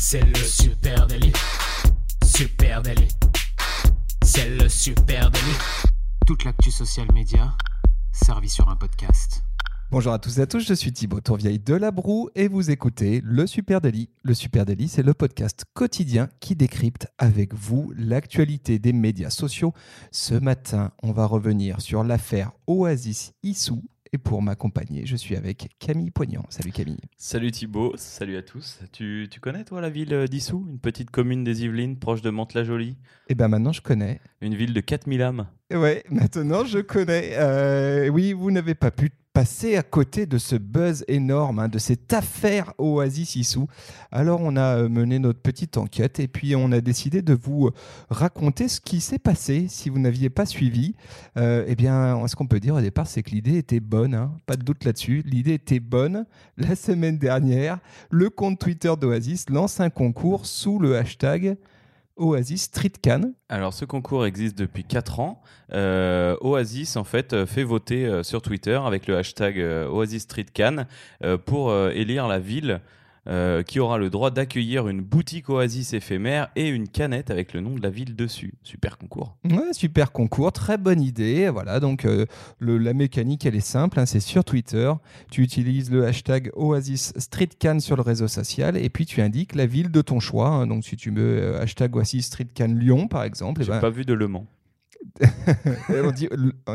C'est 0.00 0.24
le 0.24 0.36
super 0.36 1.08
délit. 1.08 1.32
Super 2.24 2.82
délit. 2.82 3.08
C'est 4.22 4.48
le 4.48 4.68
super 4.68 5.28
délit. 5.28 5.58
Toute 6.24 6.44
l'actu 6.44 6.70
social 6.70 7.08
média 7.12 7.52
servie 8.12 8.48
sur 8.48 8.68
un 8.68 8.76
podcast. 8.76 9.42
Bonjour 9.90 10.12
à 10.12 10.20
tous 10.20 10.38
et 10.38 10.42
à 10.42 10.46
tous, 10.46 10.60
je 10.60 10.74
suis 10.74 10.92
Thibaut 10.92 11.20
Tourvieille 11.20 11.58
de 11.58 11.74
La 11.74 11.90
Broue 11.90 12.30
et 12.36 12.46
vous 12.46 12.70
écoutez 12.70 13.20
Le 13.24 13.46
Super 13.48 13.80
Daily. 13.80 14.08
Le 14.22 14.34
Super 14.34 14.64
Daily, 14.64 14.86
c'est 14.86 15.02
le 15.02 15.14
podcast 15.14 15.64
quotidien 15.74 16.28
qui 16.38 16.54
décrypte 16.54 17.08
avec 17.18 17.52
vous 17.54 17.92
l'actualité 17.96 18.78
des 18.78 18.92
médias 18.92 19.30
sociaux. 19.30 19.72
Ce 20.12 20.34
matin, 20.34 20.92
on 21.02 21.10
va 21.10 21.26
revenir 21.26 21.80
sur 21.80 22.04
l'affaire 22.04 22.52
Oasis 22.68 23.32
Issou 23.42 23.82
et 24.12 24.18
pour 24.18 24.42
m'accompagner, 24.42 25.06
je 25.06 25.16
suis 25.16 25.36
avec 25.36 25.70
Camille 25.78 26.10
Poignant. 26.10 26.44
Salut 26.48 26.72
Camille. 26.72 27.00
Salut 27.16 27.50
Thibaut, 27.50 27.92
salut 27.96 28.36
à 28.36 28.42
tous. 28.42 28.80
Tu, 28.92 29.28
tu 29.30 29.40
connais 29.40 29.64
toi 29.64 29.80
la 29.80 29.90
ville 29.90 30.26
d'Issou, 30.30 30.66
une 30.68 30.78
petite 30.78 31.10
commune 31.10 31.44
des 31.44 31.64
Yvelines 31.64 31.98
proche 31.98 32.22
de 32.22 32.30
Mantes-la-Jolie? 32.30 32.96
Eh 33.28 33.34
bien 33.34 33.48
maintenant 33.48 33.72
je 33.72 33.82
connais. 33.82 34.20
Une 34.40 34.54
ville 34.54 34.72
de 34.72 34.80
4000 34.80 35.22
âmes. 35.22 35.46
Ouais, 35.72 36.02
maintenant 36.10 36.64
je 36.64 36.78
connais. 36.78 37.32
Euh, 37.36 38.08
oui, 38.08 38.32
vous 38.32 38.50
n'avez 38.50 38.74
pas 38.74 38.90
pu 38.90 39.10
passer 39.38 39.76
à 39.76 39.84
côté 39.84 40.26
de 40.26 40.36
ce 40.36 40.56
buzz 40.56 41.04
énorme, 41.06 41.60
hein, 41.60 41.68
de 41.68 41.78
cette 41.78 42.12
affaire 42.12 42.74
Oasis 42.76 43.36
Issou. 43.36 43.68
Alors 44.10 44.40
on 44.42 44.56
a 44.56 44.78
euh, 44.78 44.88
mené 44.88 45.20
notre 45.20 45.38
petite 45.38 45.76
enquête 45.76 46.18
et 46.18 46.26
puis 46.26 46.56
on 46.56 46.72
a 46.72 46.80
décidé 46.80 47.22
de 47.22 47.34
vous 47.34 47.70
raconter 48.10 48.66
ce 48.66 48.80
qui 48.80 49.00
s'est 49.00 49.20
passé 49.20 49.66
si 49.68 49.90
vous 49.90 50.00
n'aviez 50.00 50.28
pas 50.28 50.44
suivi. 50.44 50.96
Euh, 51.36 51.64
eh 51.68 51.76
bien, 51.76 52.26
ce 52.26 52.34
qu'on 52.34 52.48
peut 52.48 52.58
dire 52.58 52.74
au 52.74 52.80
départ, 52.80 53.06
c'est 53.06 53.22
que 53.22 53.30
l'idée 53.30 53.58
était 53.58 53.78
bonne, 53.78 54.12
hein, 54.12 54.32
pas 54.46 54.56
de 54.56 54.64
doute 54.64 54.82
là-dessus. 54.84 55.22
L'idée 55.24 55.54
était 55.54 55.78
bonne. 55.78 56.26
La 56.56 56.74
semaine 56.74 57.16
dernière, 57.16 57.78
le 58.10 58.30
compte 58.30 58.58
Twitter 58.58 58.92
d'Oasis 59.00 59.50
lance 59.50 59.78
un 59.78 59.88
concours 59.88 60.46
sous 60.46 60.80
le 60.80 60.96
hashtag 60.96 61.56
Oasis 62.18 62.62
Street 62.62 62.92
Can. 63.02 63.32
Alors 63.48 63.72
ce 63.72 63.84
concours 63.84 64.26
existe 64.26 64.58
depuis 64.58 64.84
4 64.84 65.20
ans. 65.20 65.40
Euh, 65.72 66.36
Oasis 66.40 66.96
en 66.96 67.04
fait 67.04 67.32
euh, 67.32 67.46
fait 67.46 67.62
voter 67.62 68.06
euh, 68.06 68.22
sur 68.22 68.42
Twitter 68.42 68.78
avec 68.84 69.06
le 69.06 69.16
hashtag 69.16 69.58
Oasis 69.90 70.22
Street 70.22 70.46
Can 70.54 70.86
pour 71.46 71.74
élire 71.88 72.28
la 72.28 72.38
ville 72.38 72.80
euh, 73.28 73.62
qui 73.62 73.80
aura 73.80 73.98
le 73.98 74.10
droit 74.10 74.30
d'accueillir 74.30 74.88
une 74.88 75.00
boutique 75.00 75.48
Oasis 75.50 75.92
éphémère 75.92 76.48
et 76.56 76.68
une 76.68 76.88
canette 76.88 77.30
avec 77.30 77.52
le 77.52 77.60
nom 77.60 77.74
de 77.74 77.82
la 77.82 77.90
ville 77.90 78.16
dessus. 78.16 78.54
Super 78.62 78.96
concours. 78.98 79.36
Ouais, 79.44 79.72
super 79.72 80.12
concours, 80.12 80.52
très 80.52 80.78
bonne 80.78 81.00
idée. 81.00 81.48
Voilà, 81.48 81.80
donc 81.80 82.04
euh, 82.04 82.26
le, 82.58 82.78
la 82.78 82.94
mécanique, 82.94 83.44
elle 83.44 83.56
est 83.56 83.60
simple, 83.60 84.00
hein, 84.00 84.06
c'est 84.06 84.20
sur 84.20 84.44
Twitter. 84.44 84.90
Tu 85.30 85.42
utilises 85.42 85.90
le 85.90 86.06
hashtag 86.06 86.50
Oasis 86.54 87.12
Street 87.16 87.50
Can 87.60 87.80
sur 87.80 87.96
le 87.96 88.02
réseau 88.02 88.28
social 88.28 88.76
et 88.76 88.88
puis 88.88 89.06
tu 89.06 89.20
indiques 89.20 89.54
la 89.54 89.66
ville 89.66 89.90
de 89.90 90.00
ton 90.00 90.20
choix. 90.20 90.48
Hein. 90.48 90.66
donc 90.66 90.84
si 90.84 90.96
tu 90.96 91.12
euh, 91.18 91.60
hashtag 91.60 91.94
Oasis 91.96 92.26
Street 92.26 92.48
Can 92.56 92.74
Lyon, 92.74 93.08
par 93.08 93.24
exemple. 93.24 93.62
J'ai 93.62 93.68
eh 93.68 93.74
ben, 93.74 93.80
pas 93.80 93.90
vu 93.90 94.04
de 94.04 94.14
Le 94.14 94.28
Mans. 94.28 94.46
On, 95.88 96.10
dit, 96.10 96.28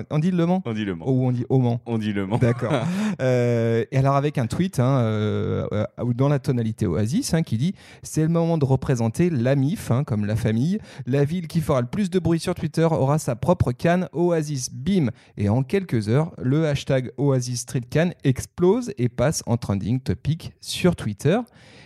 on 0.09 0.19
dit 0.19 0.31
Le 0.31 0.45
Mans 0.45 0.61
On 0.65 0.73
dit 0.73 0.85
Le 0.85 0.95
Mans. 0.95 1.09
Ou 1.09 1.27
on 1.27 1.31
dit 1.31 1.45
Au 1.49 1.59
Mans 1.59 1.81
On 1.85 1.97
dit 1.97 2.13
Le 2.13 2.25
Mans. 2.25 2.37
D'accord. 2.37 2.73
Euh, 3.21 3.85
et 3.91 3.97
alors 3.97 4.15
avec 4.15 4.37
un 4.37 4.47
tweet 4.47 4.79
hein, 4.79 4.97
euh, 4.97 5.67
euh, 5.71 5.85
dans 6.15 6.29
la 6.29 6.39
tonalité 6.39 6.87
Oasis 6.87 7.33
hein, 7.33 7.43
qui 7.43 7.57
dit 7.57 7.75
c'est 8.01 8.23
le 8.23 8.27
moment 8.27 8.57
de 8.57 8.65
représenter 8.65 9.29
la 9.29 9.55
MIF, 9.55 9.91
hein, 9.91 10.03
comme 10.03 10.25
la 10.25 10.35
famille. 10.35 10.79
La 11.05 11.23
ville 11.23 11.47
qui 11.47 11.61
fera 11.61 11.81
le 11.81 11.87
plus 11.87 12.09
de 12.09 12.17
bruit 12.17 12.39
sur 12.39 12.55
Twitter 12.55 12.87
aura 12.89 13.19
sa 13.19 13.35
propre 13.35 13.71
canne 13.71 14.09
Oasis. 14.13 14.71
Bim 14.73 15.09
Et 15.37 15.47
en 15.47 15.63
quelques 15.63 16.09
heures, 16.09 16.33
le 16.41 16.67
hashtag 16.67 17.11
Oasis 17.17 17.61
Street 17.61 17.83
Can 17.91 18.11
explose 18.23 18.93
et 18.97 19.09
passe 19.09 19.43
en 19.45 19.57
trending 19.57 19.99
topic 19.99 20.53
sur 20.59 20.95
Twitter. 20.95 21.39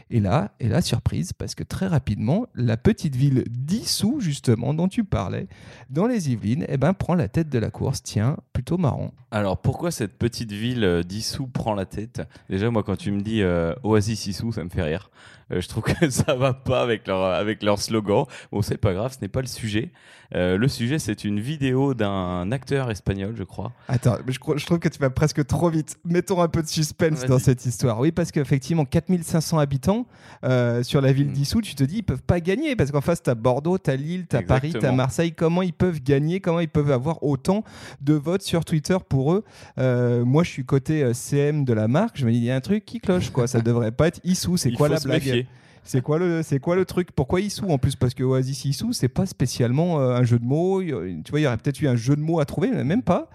Et 0.10 0.20
là, 0.20 0.52
et 0.60 0.70
là, 0.70 0.82
surprise, 0.82 1.34
parce 1.34 1.56
que 1.56 1.64
très 1.64 1.88
rapidement, 1.88 2.48
la 2.56 2.78
petite 2.78 3.16
ville 3.16 3.44
d'Issou, 3.50 4.20
justement, 4.20 4.74
dont 4.74 4.88
tu 4.88 5.04
parlais, 5.04 5.48
dans 5.90 6.08
les 6.08 6.32
Yvelines, 6.32 6.66
eh 6.70 6.78
ben, 6.78 6.94
prend 6.94 7.16
la 7.16 7.28
tête 7.28 7.50
de 7.50 7.60
la 7.60 7.70
course. 7.70 8.02
Tiens, 8.04 8.38
plutôt 8.54 8.78
marrant. 8.78 9.14
Alors 9.32 9.60
pourquoi 9.62 9.92
cette 9.92 10.18
petite 10.18 10.52
ville 10.52 11.04
d'Issou 11.06 11.48
prend 11.48 11.74
la 11.74 11.86
tête? 11.86 12.22
Déjà, 12.50 12.70
moi, 12.70 12.84
quand 12.84 12.96
tu 12.96 13.12
me 13.12 13.22
dis 13.22 13.42
euh, 13.42 13.74
Oasis 13.84 14.28
Issou, 14.28 14.52
ça 14.52 14.64
me 14.64 14.70
fait 14.70 14.84
rire. 14.84 15.10
Euh, 15.52 15.62
je 15.62 15.68
trouve 15.68 15.84
que 15.84 16.10
ça 16.10 16.36
va 16.36 16.54
pas 16.54 16.82
avec 16.82 17.08
leur, 17.08 17.24
avec 17.24 17.64
leur 17.64 17.80
slogan. 17.80 18.26
Bon, 18.52 18.62
c'est 18.62 18.78
pas 18.78 18.94
grave, 18.94 19.14
ce 19.14 19.20
n'est 19.22 19.28
pas 19.30 19.42
le 19.42 19.48
sujet. 19.48 19.92
Euh, 20.36 20.58
le 20.58 20.68
sujet, 20.68 21.00
c'est 21.00 21.24
une 21.24 21.40
vidéo 21.40 21.94
d'un 21.94 22.52
acteur 22.52 22.92
espagnol, 22.92 23.34
je 23.38 23.44
crois. 23.44 23.72
Attends, 23.88 24.18
je, 24.28 24.66
trouve 24.66 24.80
que 24.80 24.90
tu 24.90 25.00
vas 25.00 25.10
presque 25.10 25.46
trop 25.46 25.70
vite. 25.70 25.98
Mettons 26.04 26.42
un 26.42 26.50
peu 26.50 26.62
de 26.62 26.68
suspense 26.68 27.24
dans 27.26 27.40
cette 27.40 27.66
histoire. 27.66 28.00
Oui, 28.00 28.12
parce 28.12 28.32
qu'effectivement, 28.32 28.84
4500 28.84 29.60
habitants 29.60 30.06
euh, 30.44 30.84
sur 30.84 31.00
la 31.00 31.14
ville 31.14 31.30
Mm. 31.30 31.34
d'Issou, 31.34 31.62
tu 31.62 31.76
te 31.76 31.84
dis, 31.84 31.98
ils 32.00 32.04
peuvent 32.04 32.24
pas 32.24 32.42
gagner. 32.42 32.76
Parce 32.76 32.92
qu'en 32.92 33.02
face, 33.02 33.24
tu 33.24 33.30
as 33.30 33.36
Bordeaux, 33.36 33.78
tu 33.78 33.90
as 33.90 33.96
Lille, 33.96 34.26
tu 34.30 34.36
as 34.36 34.42
Paris, 34.42 34.74
tu 34.78 34.86
as. 34.86 34.92
Marseille. 34.92 35.32
Comment 35.32 35.62
ils 35.62 35.74
peuvent 35.74 36.02
gagner? 36.02 36.42
Comment 36.42 36.60
ils 36.60 36.68
peuvent 36.68 36.92
avoir 36.92 37.24
autant 37.24 37.64
de 38.02 38.14
votes 38.14 38.42
sur 38.42 38.66
Twitter 38.66 38.98
pour 39.08 39.34
eux? 39.34 39.44
Moi, 39.78 40.44
je 40.44 40.50
suis 40.50 40.66
côté 40.66 41.14
CM 41.14 41.64
de 41.64 41.72
la 41.72 41.88
marque. 41.88 42.18
Je 42.18 42.26
me 42.26 42.32
dis, 42.32 42.38
il 42.38 42.44
y 42.44 42.52
a 42.52 42.56
un 42.56 42.62
truc 42.62 42.84
qui 42.84 43.00
cloche. 43.00 43.30
quoi. 43.30 43.48
Ça 43.48 43.62
devrait 43.62 43.92
pas 43.92 44.08
être 44.08 44.20
Issou. 44.26 44.58
C'est 44.58 44.72
quoi 44.72 44.90
la 44.90 45.00
blague? 45.00 45.37
C'est 45.88 46.02
quoi 46.02 46.20
le 46.20 46.86
truc? 46.86 47.12
Pourquoi 47.16 47.42
Issou 47.42 47.70
en 47.70 47.78
plus? 47.78 47.96
Parce 47.96 48.14
que 48.14 48.24
Oasis 48.24 48.66
Issou, 48.66 48.92
c'est 48.94 49.08
pas 49.08 49.26
spécialement 49.26 50.00
euh, 50.00 50.16
un 50.16 50.24
jeu 50.24 50.38
de 50.38 50.46
mots. 50.46 50.82
Tu 50.82 50.92
vois, 51.30 51.40
il 51.40 51.44
y 51.44 51.48
aurait 51.48 51.58
peut-être 51.58 51.82
eu 51.82 51.88
un 51.88 51.96
jeu 51.96 52.16
de 52.16 52.22
mots 52.22 52.40
à 52.40 52.46
trouver, 52.46 52.70
mais 52.70 52.84
même 52.84 53.04
pas. 53.04 53.30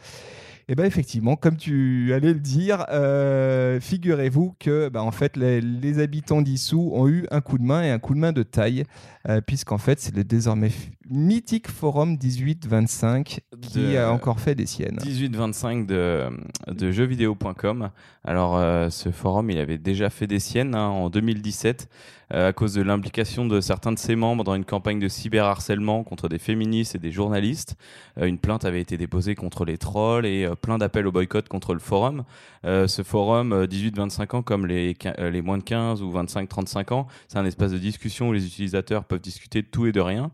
Et 0.68 0.74
ben 0.74 0.84
effectivement, 0.84 1.34
comme 1.34 1.56
tu 1.56 2.12
allais 2.14 2.32
le 2.32 2.38
dire, 2.38 2.86
euh, 2.90 3.80
figurez-vous 3.80 4.54
que 4.60 4.88
bah, 4.88 5.02
en 5.02 5.10
fait 5.10 5.36
les, 5.36 5.98
habitants 5.98 6.40
d'Issou 6.40 6.92
ont 6.94 7.08
eu 7.08 7.26
un 7.30 7.40
coup 7.40 7.58
de 7.58 7.64
main 7.64 7.82
et 7.82 7.90
un 7.90 7.98
coup 7.98 8.14
de 8.14 8.20
main 8.20 8.32
de 8.32 8.42
taille, 8.42 8.84
euh, 9.28 9.40
puisqu'en 9.40 9.78
fait 9.78 9.98
c'est 9.98 10.14
le 10.14 10.22
désormais 10.22 10.70
mythique 11.08 11.68
forum 11.68 12.16
1825 12.22 13.40
qui 13.60 13.78
De- 13.78 13.96
a 13.96 14.10
encore 14.12 14.40
fait 14.40 14.54
des 14.54 14.66
siennes. 14.66 14.98
1825 15.04 15.86
de, 15.86 16.26
de 16.68 16.90
jeuxvideo.com. 16.92 17.90
Alors, 18.24 18.56
euh, 18.56 18.88
ce 18.90 19.10
forum, 19.10 19.50
il 19.50 19.58
avait 19.58 19.78
déjà 19.78 20.08
fait 20.10 20.26
des 20.26 20.38
siennes 20.38 20.74
hein, 20.74 20.86
en 20.88 21.10
2017 21.10 21.88
euh, 22.32 22.48
à 22.48 22.52
cause 22.52 22.72
de 22.74 22.82
l'implication 22.82 23.46
de 23.46 23.60
certains 23.60 23.90
de 23.92 23.98
ses 23.98 24.14
membres 24.16 24.44
dans 24.44 24.54
une 24.54 24.64
campagne 24.64 25.00
de 25.00 25.08
cyberharcèlement 25.08 26.04
contre 26.04 26.28
des 26.28 26.38
féministes 26.38 26.94
et 26.94 26.98
des 26.98 27.10
journalistes. 27.10 27.76
Euh, 28.18 28.26
une 28.26 28.38
plainte 28.38 28.64
avait 28.64 28.80
été 28.80 28.96
déposée 28.96 29.34
contre 29.34 29.64
les 29.64 29.76
trolls 29.76 30.24
et 30.24 30.48
plein 30.62 30.78
d'appels 30.78 31.06
au 31.06 31.12
boycott 31.12 31.48
contre 31.48 31.74
le 31.74 31.80
forum. 31.80 32.24
Ce 32.64 33.02
forum, 33.02 33.52
euh, 33.52 33.66
18-25 33.66 34.36
ans, 34.36 34.42
comme 34.42 34.66
les, 34.66 34.96
les 35.18 35.42
moins 35.42 35.58
de 35.58 35.64
15 35.64 36.00
ou 36.02 36.12
25-35 36.12 36.92
ans, 36.94 37.06
c'est 37.26 37.38
un 37.38 37.44
espace 37.44 37.72
de 37.72 37.78
discussion 37.78 38.28
où 38.28 38.32
les 38.32 38.46
utilisateurs 38.46 39.04
peuvent 39.04 39.20
discuter 39.20 39.62
de 39.62 39.66
tout 39.66 39.86
et 39.86 39.92
de 39.92 40.00
rien. 40.00 40.30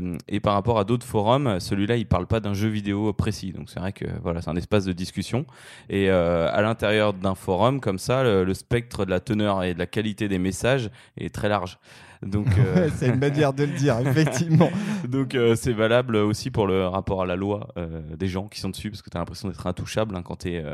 Euh, 0.00 0.16
et 0.28 0.40
par 0.40 0.54
rapport 0.54 0.78
à 0.78 0.84
d'autres 0.84 1.06
forums, 1.06 1.60
celui-là, 1.60 1.96
il 1.96 2.06
parle 2.06 2.26
pas 2.26 2.40
d'un 2.40 2.54
jeu 2.54 2.68
vidéo 2.68 3.12
précis. 3.12 3.52
Donc 3.52 3.70
c'est 3.70 3.80
vrai 3.80 3.92
que 3.92 4.04
voilà, 4.22 4.42
c'est 4.42 4.50
un 4.50 4.56
espace 4.56 4.84
de 4.84 4.92
discussion. 4.92 5.44
Et 5.88 6.10
euh, 6.10 6.48
à 6.52 6.62
l'intérieur 6.62 7.12
d'un 7.12 7.34
forum 7.34 7.80
comme 7.80 7.98
ça, 7.98 8.22
le, 8.22 8.44
le 8.44 8.54
spectre 8.54 9.04
de 9.04 9.10
la 9.10 9.20
teneur 9.20 9.62
et 9.62 9.74
de 9.74 9.78
la 9.78 9.86
qualité 9.86 10.28
des 10.28 10.38
messages 10.38 10.90
est 11.16 11.34
très 11.34 11.48
large. 11.48 11.78
Donc 12.22 12.46
euh, 12.58 12.74
Ouais, 12.74 12.88
c'est 12.96 13.08
une 13.08 13.18
manière 13.18 13.52
de 13.52 13.64
le 13.64 13.72
dire, 13.72 13.98
effectivement. 14.06 14.70
Donc 15.08 15.34
euh, 15.34 15.54
c'est 15.56 15.72
valable 15.72 16.16
aussi 16.16 16.50
pour 16.50 16.66
le 16.66 16.86
rapport 16.86 17.22
à 17.22 17.26
la 17.26 17.36
loi 17.36 17.68
euh, 17.76 18.00
des 18.18 18.28
gens 18.28 18.48
qui 18.48 18.60
sont 18.60 18.68
dessus 18.70 18.90
parce 18.90 19.02
que 19.02 19.10
tu 19.10 19.16
as 19.16 19.20
l'impression 19.20 19.48
d'être 19.48 19.66
intouchable 19.66 20.14
hein, 20.16 20.22
quand 20.22 20.36
tu 20.40 20.48
es 20.54 20.64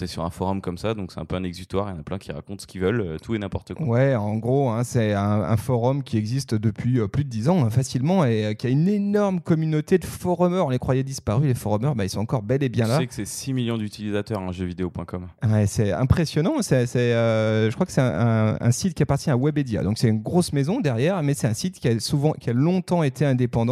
es 0.00 0.06
sur 0.06 0.24
un 0.24 0.30
forum 0.30 0.60
comme 0.60 0.78
ça. 0.78 0.94
Donc 0.94 1.12
c'est 1.12 1.20
un 1.20 1.24
peu 1.24 1.36
un 1.36 1.44
exutoire, 1.44 1.88
il 1.90 1.94
y 1.94 1.96
en 1.96 2.00
a 2.00 2.02
plein 2.02 2.18
qui 2.18 2.32
racontent 2.32 2.60
ce 2.60 2.66
qu'ils 2.66 2.80
veulent, 2.80 3.00
euh, 3.00 3.16
tout 3.18 3.34
et 3.34 3.38
n'importe 3.38 3.74
quoi. 3.74 3.86
Ouais, 3.86 4.14
en 4.14 4.36
gros, 4.36 4.68
hein, 4.70 4.84
c'est 4.84 5.12
un, 5.14 5.42
un 5.42 5.56
forum 5.56 6.02
qui 6.02 6.16
existe 6.16 6.54
depuis 6.54 6.98
euh, 7.00 7.08
plus 7.08 7.24
de 7.24 7.28
10 7.30 7.48
ans, 7.48 7.64
hein, 7.64 7.70
facilement, 7.70 8.24
et 8.24 8.44
euh, 8.46 8.54
qui 8.54 8.66
a 8.66 8.70
une 8.70 8.88
énorme 8.88 9.40
communauté 9.40 9.98
de 9.98 10.04
forumers. 10.04 10.64
On 10.66 10.70
les 10.70 10.78
croyait 10.78 11.02
disparus, 11.02 11.46
les 11.46 11.54
forumers, 11.54 11.94
bah, 11.94 12.04
ils 12.04 12.10
sont 12.10 12.20
encore 12.20 12.42
bel 12.42 12.62
et 12.62 12.68
bien 12.68 12.86
là. 12.86 12.98
sais 12.98 13.06
que 13.06 13.14
c'est 13.14 13.24
6 13.26 13.52
millions 13.52 13.78
d'utilisateurs, 13.78 14.40
hein, 14.40 14.52
jeuxvideo.com. 14.52 15.28
Ouais, 15.50 15.66
c'est 15.66 15.92
impressionnant. 15.92 16.54
C'est, 16.60 16.86
euh, 16.96 17.70
je 17.70 17.74
crois 17.74 17.86
que 17.86 17.92
c'est 17.92 18.00
un, 18.00 18.52
un- 18.52 18.56
un 18.60 18.70
site 18.72 18.94
qui 18.94 19.02
appartient 19.02 19.30
à 19.30 19.36
Webedia. 19.36 19.82
Donc 19.82 19.98
c'est 19.98 20.08
une 20.08 20.22
grosse 20.22 20.52
maison 20.52 20.80
derrière, 20.80 21.22
mais 21.22 21.34
c'est 21.34 21.46
un 21.46 21.54
site 21.54 21.78
qui 21.80 21.88
a 21.88 21.98
souvent, 22.00 22.32
qui 22.32 22.50
a 22.50 22.52
longtemps 22.52 23.02
été 23.02 23.24
indépendant 23.24 23.63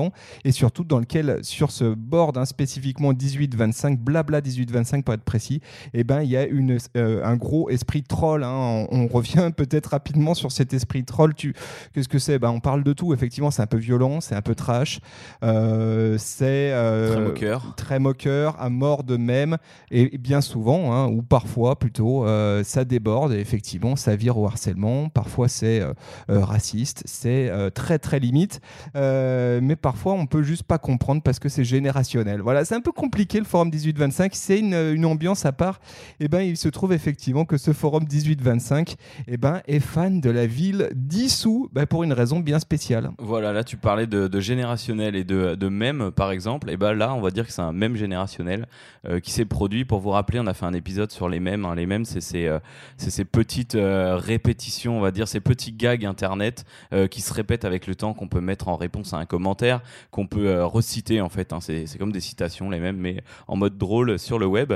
et 0.44 0.53
surtout 0.53 0.85
dans 0.85 0.99
lequel, 0.99 1.39
sur 1.43 1.71
ce 1.71 1.94
board 1.94 2.39
hein, 2.39 2.44
spécifiquement 2.44 3.12
18-25, 3.12 3.97
blabla 3.99 4.41
18-25 4.41 5.03
pour 5.03 5.15
être 5.15 5.23
précis, 5.25 5.61
eh 5.94 6.05
ben 6.05 6.23
il 6.23 6.31
y 6.31 6.37
a 6.37 6.44
une, 6.47 6.79
euh, 6.97 7.25
un 7.25 7.37
gros 7.37 7.69
esprit 7.71 8.03
troll. 8.03 8.44
hein. 8.44 8.87
On, 8.91 9.03
on 9.05 9.06
revient 9.06 9.50
peut-être 9.56 9.87
rapidement 9.87 10.35
sur 10.35 10.53
cet 10.53 10.73
esprit 10.75 11.05
troll. 11.05 11.35
Tu, 11.35 11.55
qu'est-ce 11.93 12.09
que 12.09 12.19
c'est? 12.19 12.39
Ben 12.39 12.50
on 12.50 12.61
parle 12.61 12.83
de 12.85 12.93
tout. 12.93 13.12
Effectivement, 13.15 13.50
c'est 13.50 13.62
un 13.62 13.67
peu 13.67 13.79
violent, 13.79 14.21
c'est 14.21 14.35
un 14.35 14.43
peu 14.43 14.55
trash, 14.55 15.00
euh, 15.43 16.17
c'est 16.19 16.73
euh, 16.73 17.12
Très 17.12 17.21
moqueur. 17.21 17.75
très 17.77 17.99
moqueur, 17.99 18.61
à 18.61 18.69
mort 18.69 19.05
de 19.05 19.17
même, 19.17 19.56
et 19.91 20.17
bien 20.19 20.41
souvent, 20.41 20.93
hein, 20.93 21.09
ou 21.09 21.23
parfois 21.23 21.79
plutôt, 21.79 22.27
ça 22.65 22.85
déborde, 22.85 23.33
et 23.33 23.39
effectivement, 23.41 23.97
ça 23.97 24.17
vire 24.17 24.39
au 24.39 24.47
harcèlement, 24.47 25.09
parfois 25.09 25.49
c'est 25.49 25.83
raciste, 26.29 27.03
c'est 27.06 27.50
très 27.75 27.99
très 27.99 28.19
limite. 28.19 28.61
Mais 28.94 29.77
parfois, 29.82 30.14
on 30.14 30.26
peut 30.26 30.43
juste 30.43 30.62
pas 30.62 30.79
comprendre 30.79 31.20
parce 31.23 31.38
que 31.38 31.49
c'est 31.49 31.64
générationnel. 31.64 32.40
Voilà, 32.40 32.64
c'est 32.64 32.75
un 32.75 32.81
peu 32.81 32.93
compliqué 32.93 33.38
le 33.38 33.44
forum 33.44 33.69
1825. 33.69 34.34
C'est 34.34 34.58
une, 34.58 34.75
une, 34.75 35.05
ambiance 35.05 35.44
à 35.44 35.52
part. 35.52 35.81
Et 36.20 36.25
eh 36.25 36.29
ben, 36.29 36.40
il 36.40 36.56
se 36.56 36.69
trouve 36.69 36.93
effectivement 36.93 37.44
que 37.44 37.58
ce 37.58 37.73
forum 37.73 38.05
1825 38.05 38.94
eh 39.26 39.37
ben, 39.37 39.61
est 39.67 39.81
fan 39.81 40.20
de 40.20 40.31
la 40.31 40.46
ville 40.46 40.88
d'Issou 40.94 41.69
ben, 41.73 41.87
pour 41.87 42.05
une 42.05 42.12
raison 42.12 42.40
bien 42.40 42.58
spéciale. 42.58 43.11
Voilà, 43.19 43.52
là 43.52 43.64
tu 43.64 43.76
parlais 43.76 44.06
de, 44.06 44.40
générationnel 44.40 45.17
et 45.17 45.25
de, 45.25 45.69
mème 45.69 46.11
par 46.12 46.31
exemple. 46.31 46.70
Et 46.70 46.76
ben 46.76 46.93
là, 46.94 47.14
on 47.14 47.20
va 47.20 47.31
dire 47.31 47.46
que 47.46 47.52
c'est 47.52 47.62
un 47.62 47.73
mème 47.73 47.96
générationnel 47.96 48.67
euh, 49.08 49.20
qui 49.20 49.32
s'est 49.32 49.44
produit. 49.44 49.84
Pour 49.84 50.00
vous 50.00 50.11
rappeler, 50.11 50.38
on 50.38 50.46
a 50.46 50.55
fait 50.55 50.67
un 50.67 50.75
épisode 50.75 51.11
sur 51.11 51.29
les 51.29 51.40
mèmes. 51.40 51.64
Hein. 51.64 51.75
Les 51.75 51.87
mèmes, 51.87 52.05
c'est 52.05 52.20
ces, 52.20 52.56
ces 52.96 53.25
petites 53.25 53.76
répétitions, 53.76 54.99
on 54.99 55.00
va 55.00 55.11
dire, 55.11 55.26
ces 55.26 55.40
petits 55.40 55.73
gags 55.73 56.05
internet 56.05 56.64
qui 57.11 57.20
se 57.20 57.32
répètent 57.34 57.64
avec 57.64 57.87
le 57.87 57.94
temps, 57.94 58.14
qu'on 58.14 58.29
peut 58.29 58.40
mettre 58.40 58.69
en 58.69 58.76
réponse 58.76 59.12
à 59.12 59.17
un 59.17 59.25
commentaire, 59.25 59.71
qu'on 60.10 60.26
peut 60.26 60.48
euh, 60.48 60.66
reciter 60.66 61.20
en 61.20 61.28
fait. 61.28 61.52
Hein. 61.52 61.60
c'est, 61.60 61.86
comme 61.98 62.12
des 62.12 62.20
citations 62.20 62.70
les 62.70 62.80
mêmes, 62.80 62.96
mais 62.96 63.22
en 63.46 63.56
mode 63.56 63.78
drôle 63.78 64.19
sur 64.19 64.38
le 64.38 64.46
web. 64.46 64.72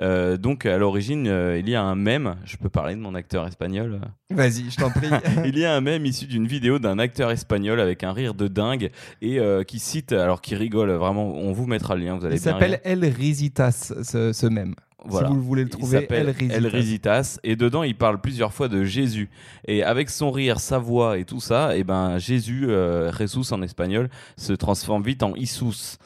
Euh, 0.00 0.36
donc 0.36 0.66
à 0.66 0.78
l'origine, 0.78 1.26
euh, 1.28 1.58
il 1.58 1.68
y 1.68 1.74
a 1.74 1.82
un 1.82 1.94
mème. 1.94 2.36
Je 2.44 2.56
peux 2.56 2.68
parler 2.68 2.94
de 2.94 3.00
mon 3.00 3.14
acteur 3.14 3.46
espagnol. 3.46 4.00
Vas-y, 4.30 4.70
je 4.70 4.76
t'en 4.76 4.90
prie. 4.90 5.08
il 5.44 5.58
y 5.58 5.64
a 5.64 5.74
un 5.74 5.80
mème 5.80 6.06
issu 6.06 6.26
d'une 6.26 6.46
vidéo 6.46 6.78
d'un 6.78 6.98
acteur 6.98 7.30
espagnol 7.30 7.80
avec 7.80 8.04
un 8.04 8.12
rire 8.12 8.34
de 8.34 8.48
dingue 8.48 8.90
et 9.22 9.40
qui 9.66 9.78
cite, 9.78 10.12
alors 10.12 10.40
qui 10.40 10.54
rigole 10.54 10.90
vraiment. 10.90 11.34
On 11.34 11.52
vous 11.52 11.66
mettra 11.66 11.94
le 11.94 12.04
lien. 12.04 12.16
Vous 12.16 12.24
allez 12.24 12.36
il 12.36 12.40
s'appelle 12.40 12.80
El 12.84 13.04
Risitas, 13.04 13.92
ce, 14.02 14.32
ce 14.32 14.46
mème. 14.46 14.74
Si 15.08 15.24
vous 15.24 15.42
voulez 15.42 15.64
le 15.64 15.70
trouver, 15.70 16.06
El 16.10 16.30
Risitas. 16.30 16.54
El 16.54 16.66
Risitas. 16.66 17.38
Et 17.42 17.56
dedans, 17.56 17.82
il 17.82 17.96
parle 17.96 18.20
plusieurs 18.20 18.52
fois 18.52 18.68
de 18.68 18.84
Jésus. 18.84 19.30
Et 19.66 19.82
avec 19.82 20.10
son 20.10 20.30
rire, 20.30 20.60
sa 20.60 20.78
voix 20.78 21.18
et 21.18 21.24
tout 21.24 21.40
ça, 21.40 21.76
et 21.76 21.80
eh 21.80 21.84
ben 21.84 22.18
Jésus, 22.18 22.66
euh, 22.68 23.12
Jesus 23.12 23.52
en 23.52 23.62
espagnol, 23.62 24.10
se 24.36 24.52
transforme 24.52 25.02
vite 25.02 25.22
en 25.22 25.34
Isus. 25.34 25.98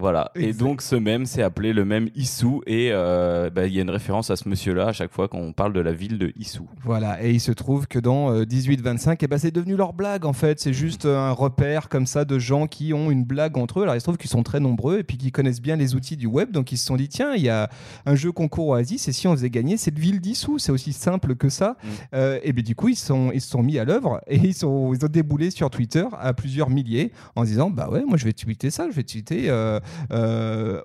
Voilà. 0.00 0.30
Et 0.34 0.54
donc 0.54 0.80
ce 0.80 0.96
même 0.96 1.26
c'est 1.26 1.42
appelé 1.42 1.74
le 1.74 1.84
même 1.84 2.08
Issou 2.14 2.62
et 2.66 2.88
euh, 2.92 3.50
bah, 3.50 3.66
il 3.66 3.74
y 3.74 3.78
a 3.78 3.82
une 3.82 3.90
référence 3.90 4.30
à 4.30 4.36
ce 4.36 4.48
monsieur-là 4.48 4.86
à 4.86 4.92
chaque 4.92 5.12
fois 5.12 5.28
qu'on 5.28 5.52
parle 5.52 5.74
de 5.74 5.80
la 5.80 5.92
ville 5.92 6.18
de 6.18 6.32
Issou. 6.36 6.66
Voilà. 6.82 7.22
Et 7.22 7.32
il 7.32 7.40
se 7.40 7.52
trouve 7.52 7.86
que 7.86 7.98
dans 7.98 8.32
1825, 8.32 9.22
euh, 9.22 9.26
et 9.26 9.28
bah, 9.28 9.38
c'est 9.38 9.50
devenu 9.50 9.76
leur 9.76 9.92
blague 9.92 10.24
en 10.24 10.32
fait. 10.32 10.60
C'est 10.60 10.72
juste 10.72 11.04
euh, 11.04 11.18
un 11.18 11.32
repère 11.32 11.90
comme 11.90 12.06
ça 12.06 12.24
de 12.24 12.38
gens 12.38 12.66
qui 12.66 12.94
ont 12.94 13.10
une 13.10 13.24
blague 13.24 13.58
entre 13.58 13.80
eux. 13.80 13.82
Alors 13.82 13.94
il 13.94 14.00
se 14.00 14.04
trouve 14.04 14.16
qu'ils 14.16 14.30
sont 14.30 14.42
très 14.42 14.60
nombreux 14.60 14.98
et 14.98 15.02
puis 15.04 15.18
qu'ils 15.18 15.30
connaissent 15.30 15.60
bien 15.60 15.76
les 15.76 15.94
outils 15.94 16.16
du 16.16 16.26
web. 16.26 16.50
Donc 16.52 16.72
ils 16.72 16.78
se 16.78 16.86
sont 16.86 16.96
dit 16.96 17.08
tiens, 17.08 17.34
il 17.34 17.42
y 17.42 17.50
a 17.50 17.68
un 18.06 18.14
jeu 18.14 18.32
concours 18.32 18.68
Oasis 18.68 19.08
et 19.08 19.12
si 19.12 19.28
on 19.28 19.32
faisait 19.32 19.50
gagner 19.50 19.76
cette 19.76 19.98
ville 19.98 20.22
d'Issou, 20.22 20.58
c'est 20.58 20.72
aussi 20.72 20.94
simple 20.94 21.36
que 21.36 21.50
ça. 21.50 21.76
Mm. 21.82 22.16
et 22.42 22.52
bien 22.54 22.62
du 22.62 22.74
coup 22.74 22.88
ils 22.88 22.96
sont 22.96 23.30
ils 23.32 23.40
se 23.42 23.50
sont 23.50 23.62
mis 23.62 23.78
à 23.78 23.84
l'œuvre 23.84 24.22
et 24.26 24.36
ils 24.36 24.54
sont 24.54 24.94
ils 24.94 25.04
ont 25.04 25.08
déboulé 25.08 25.50
sur 25.50 25.68
Twitter 25.68 26.06
à 26.18 26.32
plusieurs 26.32 26.70
milliers 26.70 27.12
en 27.36 27.44
disant 27.44 27.68
bah 27.68 27.90
ouais 27.90 28.04
moi 28.06 28.16
je 28.16 28.24
vais 28.24 28.32
tweeter 28.32 28.70
ça, 28.70 28.88
je 28.90 28.96
vais 28.96 29.02
tweeter 29.02 29.50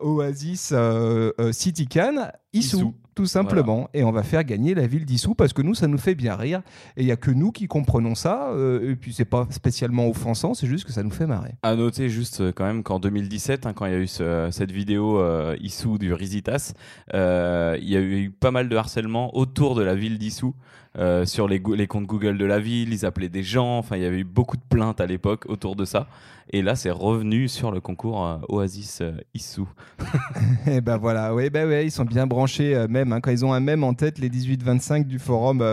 Oasis 0.01 0.71
euh, 0.73 1.31
euh, 1.39 1.51
City 1.51 1.87
Can, 1.87 2.29
Issou 2.53 2.93
tout 3.15 3.25
simplement. 3.25 3.89
Et 3.95 4.03
on 4.03 4.11
va 4.11 4.21
faire 4.21 4.43
gagner 4.43 4.75
la 4.75 4.85
ville 4.85 5.03
d'Issou 5.03 5.33
parce 5.33 5.51
que 5.51 5.63
nous, 5.63 5.73
ça 5.73 5.87
nous 5.87 5.97
fait 5.97 6.13
bien 6.13 6.35
rire. 6.35 6.61
Et 6.97 7.01
il 7.01 7.05
n'y 7.07 7.11
a 7.11 7.15
que 7.15 7.31
nous 7.31 7.51
qui 7.51 7.65
comprenons 7.65 8.13
ça. 8.13 8.51
et 8.83 8.95
puis, 8.95 9.11
c'est 9.11 9.25
pas 9.25 9.47
spécialement 9.49 10.07
offensant, 10.07 10.53
c'est 10.53 10.67
juste 10.67 10.85
que 10.85 10.91
ça 10.91 11.01
nous 11.01 11.09
fait 11.09 11.25
marrer. 11.25 11.55
À 11.63 11.75
noter 11.75 12.09
juste 12.09 12.51
quand 12.51 12.63
même 12.63 12.83
qu'en 12.83 12.99
2017, 12.99 13.65
hein, 13.65 13.73
quand 13.73 13.87
il 13.87 13.91
y 13.91 13.95
a 13.95 13.97
eu 13.97 14.07
cette 14.07 14.71
vidéo 14.71 15.19
Issou 15.59 15.97
du 15.97 16.13
Risitas, 16.13 16.73
il 17.11 17.89
y 17.89 17.97
a 17.97 18.01
eu 18.01 18.29
pas 18.29 18.51
mal 18.51 18.69
de 18.69 18.75
harcèlement 18.75 19.35
autour 19.35 19.73
de 19.73 19.81
la 19.81 19.95
ville 19.95 20.19
d'Issou. 20.19 20.53
sur 21.25 21.47
les, 21.47 21.59
les, 21.75 21.87
comptes 21.87 22.05
Google 22.05 22.37
de 22.37 22.45
la 22.45 22.59
ville, 22.59 22.93
ils 22.93 23.03
appelaient 23.03 23.29
des 23.29 23.43
gens, 23.43 23.79
enfin 23.79 23.97
il 23.97 24.03
y 24.03 24.05
avait 24.05 24.19
eu 24.19 24.25
beaucoup 24.25 24.57
de 24.57 24.65
plaintes 24.69 25.01
à 25.01 25.07
l'époque 25.07 25.45
autour 25.47 25.75
de 25.75 25.85
ça. 25.85 26.07
Et 26.51 26.61
là, 26.61 26.75
c'est 26.75 26.91
revenu 26.91 27.49
sur 27.49 27.71
le 27.71 27.81
concours 27.81 28.25
euh, 28.25 28.37
Oasis 28.47 29.01
euh, 29.01 29.17
Issou. 29.33 29.67
et 30.67 30.79
ben 30.79 30.95
voilà, 30.97 31.35
oui, 31.35 31.49
ben 31.49 31.67
ouais, 31.67 31.85
ils 31.85 31.91
sont 31.91 32.05
bien 32.05 32.25
branchés 32.25 32.73
euh, 32.73 32.87
même. 32.87 33.11
Hein, 33.11 33.19
quand 33.19 33.31
ils 33.31 33.43
ont 33.43 33.51
un 33.51 33.59
même 33.59 33.83
en 33.83 33.93
tête, 33.93 34.17
les 34.17 34.29
18-25 34.29 35.05
du 35.05 35.19
forum 35.19 35.63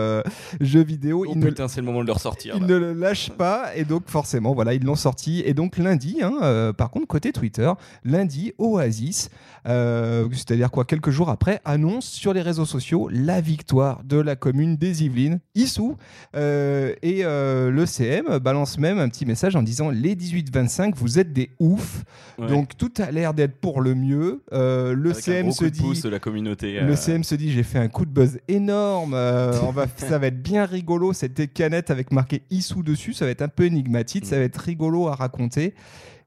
jeux 0.59 0.83
vidéo. 0.83 1.25
Oh 1.27 1.33
putain, 1.33 1.69
c'est 1.69 1.79
le 1.79 1.85
moment 1.85 2.01
de 2.01 2.07
le 2.07 2.11
ressortir. 2.11 2.55
Ils 2.57 2.65
ne 2.65 2.75
le 2.75 2.93
lâchent 2.93 3.31
pas 3.31 3.75
et 3.75 3.85
donc 3.85 4.03
forcément, 4.07 4.53
voilà, 4.53 4.73
ils 4.73 4.83
l'ont 4.83 4.95
sorti. 4.95 5.41
Et 5.45 5.53
donc 5.53 5.77
lundi, 5.77 6.17
hein, 6.21 6.73
par 6.77 6.89
contre, 6.89 7.07
côté 7.07 7.31
Twitter, 7.31 7.71
lundi, 8.03 8.53
Oasis, 8.57 9.29
c'est-à-dire 9.65 10.71
quoi, 10.71 10.83
quelques 10.83 11.09
jours 11.09 11.29
après, 11.29 11.61
annonce 11.63 12.05
sur 12.05 12.33
les 12.33 12.41
réseaux 12.41 12.65
sociaux 12.65 13.09
la 13.11 13.39
victoire 13.39 14.03
de 14.03 14.17
la 14.17 14.35
commune 14.35 14.75
des 14.75 15.03
Yvelines, 15.03 15.39
Issou. 15.55 15.95
et 16.33 17.23
le 17.23 17.85
CM 17.85 18.39
balance 18.39 18.77
même 18.77 18.99
un 18.99 19.09
petit 19.09 19.25
message 19.25 19.55
en 19.55 19.63
disant 19.63 19.89
les 19.89 20.15
18-25 20.15 20.64
vous 20.95 21.19
êtes 21.19 21.33
des 21.33 21.49
oufs. 21.59 22.03
Donc 22.37 22.77
tout 22.77 22.91
a 22.97 23.11
l'air 23.11 23.33
d'être 23.33 23.55
pour 23.55 23.81
le 23.81 23.95
mieux. 23.95 24.41
Euh, 24.51 24.93
le 24.93 25.13
CM 25.13 25.51
se 25.51 25.65
dit, 25.65 26.01
de 26.01 26.09
la 26.09 26.19
communauté. 26.19 26.73
Le 26.73 26.91
euh. 26.91 26.95
CM 26.95 27.23
se 27.23 27.35
dit, 27.35 27.51
j'ai 27.51 27.63
fait 27.63 27.79
un 27.79 27.87
coup 27.87 28.05
de 28.05 28.11
buzz 28.11 28.39
énorme. 28.47 29.13
Euh, 29.13 29.53
on 29.63 29.71
va, 29.71 29.85
ça 29.97 30.17
va 30.17 30.27
être 30.27 30.41
bien 30.41 30.65
rigolo. 30.65 31.13
Cette 31.13 31.53
canette 31.53 31.91
avec 31.91 32.11
marqué 32.11 32.43
Issou 32.51 32.83
dessus, 32.83 33.13
ça 33.13 33.25
va 33.25 33.31
être 33.31 33.41
un 33.41 33.47
peu 33.47 33.65
énigmatique, 33.65 34.25
ça 34.25 34.37
va 34.37 34.43
être 34.43 34.57
rigolo 34.57 35.07
à 35.07 35.15
raconter. 35.15 35.73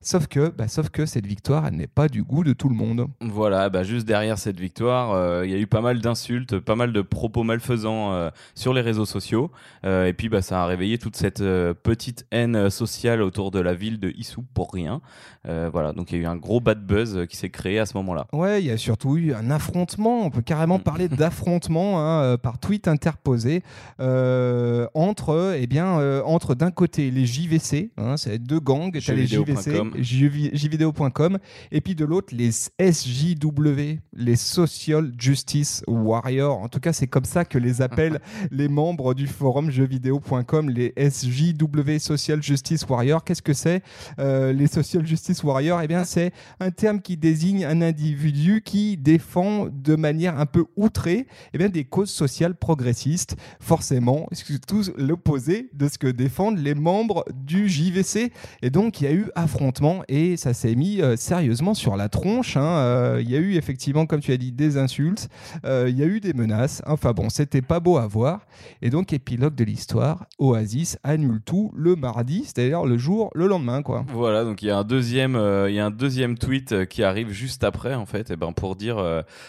Sauf 0.00 0.28
que, 0.28 0.50
bah, 0.50 0.68
sauf 0.68 0.90
que 0.90 1.06
cette 1.06 1.26
victoire, 1.26 1.66
elle 1.66 1.74
n'est 1.74 1.88
pas 1.88 2.08
du 2.08 2.22
goût 2.22 2.44
de 2.44 2.52
tout 2.52 2.68
le 2.68 2.74
monde. 2.76 3.08
Voilà, 3.20 3.68
bah, 3.68 3.82
juste 3.82 4.06
derrière 4.06 4.38
cette 4.38 4.60
victoire, 4.60 5.10
euh, 5.10 5.44
il 5.44 5.50
y 5.50 5.54
a 5.54 5.58
eu 5.58 5.66
pas 5.66 5.80
mal 5.80 6.00
d'insultes, 6.00 6.60
pas 6.60 6.76
mal 6.76 6.92
de 6.92 7.02
propos 7.02 7.42
malfaisants 7.42 8.12
euh, 8.12 8.30
sur 8.54 8.72
les 8.72 8.80
réseaux 8.80 9.06
sociaux. 9.06 9.50
Euh, 9.84 10.06
et 10.06 10.12
puis, 10.12 10.28
bah, 10.28 10.40
ça 10.40 10.62
a 10.62 10.66
réveillé 10.66 10.98
toute 10.98 11.16
cette 11.16 11.42
petite 11.82 12.26
haine 12.30 12.70
sociale 12.70 13.22
autour 13.22 13.50
de 13.50 13.58
la 13.58 13.74
ville 13.74 13.98
de 13.98 14.10
Issou 14.16 14.44
pour 14.54 14.72
rien. 14.72 15.00
voilà, 15.44 15.92
donc 15.92 16.12
il 16.12 16.18
y 16.18 16.20
a 16.20 16.24
eu 16.24 16.26
un 16.26 16.36
gros 16.36 16.60
bad 16.60 16.86
buzz 16.86 17.26
qui 17.28 17.36
s'est 17.36 17.50
créé 17.50 17.80
à 17.80 17.86
ce 17.86 17.96
moment-là. 17.96 18.26
Ouais, 18.32 18.62
il 18.62 18.66
y 18.66 18.70
a 18.70 18.76
surtout 18.76 19.16
eu 19.16 19.34
un 19.34 19.50
affrontement. 19.50 20.24
On 20.24 20.30
peut 20.30 20.42
carrément 20.42 20.78
mm. 20.78 20.82
parler 20.82 21.08
d'affrontement 21.08 22.00
hein, 22.00 22.36
par 22.36 22.58
tweet 22.58 22.86
interposé 22.86 23.62
entre, 23.98 25.54
eh 25.58 25.66
bien, 25.66 26.22
entre 26.22 26.54
d'un 26.54 26.70
côté 26.70 27.10
les 27.10 27.26
JVC, 27.26 27.90
hein, 27.96 28.16
c'est 28.16 28.38
deux 28.38 28.60
gangs, 28.60 28.92
les 28.94 29.26
JVC 29.26 29.87
jvideo.com, 29.96 31.38
et 31.72 31.80
puis 31.80 31.94
de 31.94 32.04
l'autre 32.04 32.34
les 32.34 32.50
SJW, 32.50 33.98
les 34.12 34.36
Social 34.36 35.12
Justice 35.18 35.82
Warriors. 35.86 36.58
En 36.58 36.68
tout 36.68 36.80
cas, 36.80 36.92
c'est 36.92 37.06
comme 37.06 37.24
ça 37.24 37.44
que 37.44 37.58
les 37.58 37.82
appellent 37.82 38.20
les 38.50 38.68
membres 38.68 39.14
du 39.14 39.26
forum 39.26 39.70
jeuxvideo.com, 39.70 40.70
les 40.70 40.92
SJW 40.96 41.98
Social 41.98 42.42
Justice 42.42 42.86
Warriors. 42.88 43.24
Qu'est-ce 43.24 43.42
que 43.42 43.52
c'est 43.52 43.82
euh, 44.18 44.52
les 44.52 44.66
Social 44.66 45.06
Justice 45.06 45.42
Warriors 45.42 45.82
Eh 45.82 45.88
bien, 45.88 46.04
c'est 46.04 46.32
un 46.60 46.70
terme 46.70 47.00
qui 47.00 47.16
désigne 47.16 47.64
un 47.64 47.82
individu 47.82 48.62
qui 48.64 48.96
défend 48.96 49.68
de 49.70 49.96
manière 49.96 50.38
un 50.38 50.46
peu 50.46 50.64
outrée 50.76 51.26
eh 51.52 51.58
bien, 51.58 51.68
des 51.68 51.84
causes 51.84 52.10
sociales 52.10 52.54
progressistes. 52.54 53.36
Forcément, 53.60 54.26
c'est 54.32 54.64
tout 54.66 54.82
l'opposé 54.96 55.70
de 55.74 55.88
ce 55.88 55.98
que 55.98 56.06
défendent 56.06 56.58
les 56.58 56.74
membres 56.74 57.24
du 57.34 57.68
JVC. 57.68 58.32
Et 58.62 58.70
donc, 58.70 59.00
il 59.00 59.04
y 59.04 59.06
a 59.06 59.12
eu 59.12 59.26
affrontement 59.34 59.77
et 60.08 60.36
ça 60.36 60.54
s'est 60.54 60.74
mis 60.74 61.00
euh, 61.00 61.16
sérieusement 61.16 61.74
sur 61.74 61.96
la 61.96 62.08
tronche. 62.08 62.56
Hein. 62.56 62.78
Euh, 62.78 63.20
il 63.22 63.30
y 63.30 63.36
a 63.36 63.38
eu 63.38 63.54
effectivement, 63.54 64.06
comme 64.06 64.20
tu 64.20 64.32
as 64.32 64.36
dit, 64.36 64.52
des 64.52 64.76
insultes, 64.76 65.28
euh, 65.64 65.86
il 65.88 65.96
y 65.96 66.02
a 66.02 66.06
eu 66.06 66.20
des 66.20 66.32
menaces. 66.32 66.82
Enfin 66.86 67.12
bon, 67.12 67.28
c'était 67.28 67.62
pas 67.62 67.80
beau 67.80 67.96
à 67.96 68.06
voir. 68.06 68.40
Et 68.82 68.90
donc, 68.90 69.12
épilogue 69.12 69.54
de 69.54 69.64
l'histoire, 69.64 70.26
Oasis 70.38 70.98
annule 71.04 71.40
tout 71.44 71.70
le 71.74 71.96
mardi, 71.96 72.44
c'est-à-dire 72.44 72.84
le 72.84 72.98
jour, 72.98 73.30
le 73.34 73.46
lendemain. 73.46 73.82
Quoi. 73.82 74.04
Voilà, 74.12 74.44
donc 74.44 74.62
il 74.62 74.68
y, 74.68 74.70
a 74.70 74.78
un 74.78 74.84
deuxième, 74.84 75.34
y 75.34 75.78
a 75.78 75.86
un 75.86 75.90
deuxième 75.90 76.36
tweet 76.36 76.86
qui 76.86 77.02
arrive 77.02 77.30
juste 77.30 77.64
après, 77.64 77.94
en 77.94 78.06
fait, 78.06 78.30
et 78.30 78.36
ben, 78.36 78.52
pour 78.52 78.76
dire, 78.76 78.96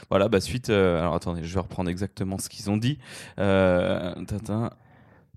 voilà, 0.10 0.30
bah, 0.30 0.40
suite. 0.42 0.70
alors 0.70 1.16
attendez, 1.16 1.44
je 1.44 1.54
vais 1.54 1.60
reprendre 1.60 1.90
exactement 1.90 2.38
ce 2.38 2.50
qu'ils 2.50 2.70
ont 2.70 2.78
dit. 2.78 3.00
Tintin. 3.38 4.70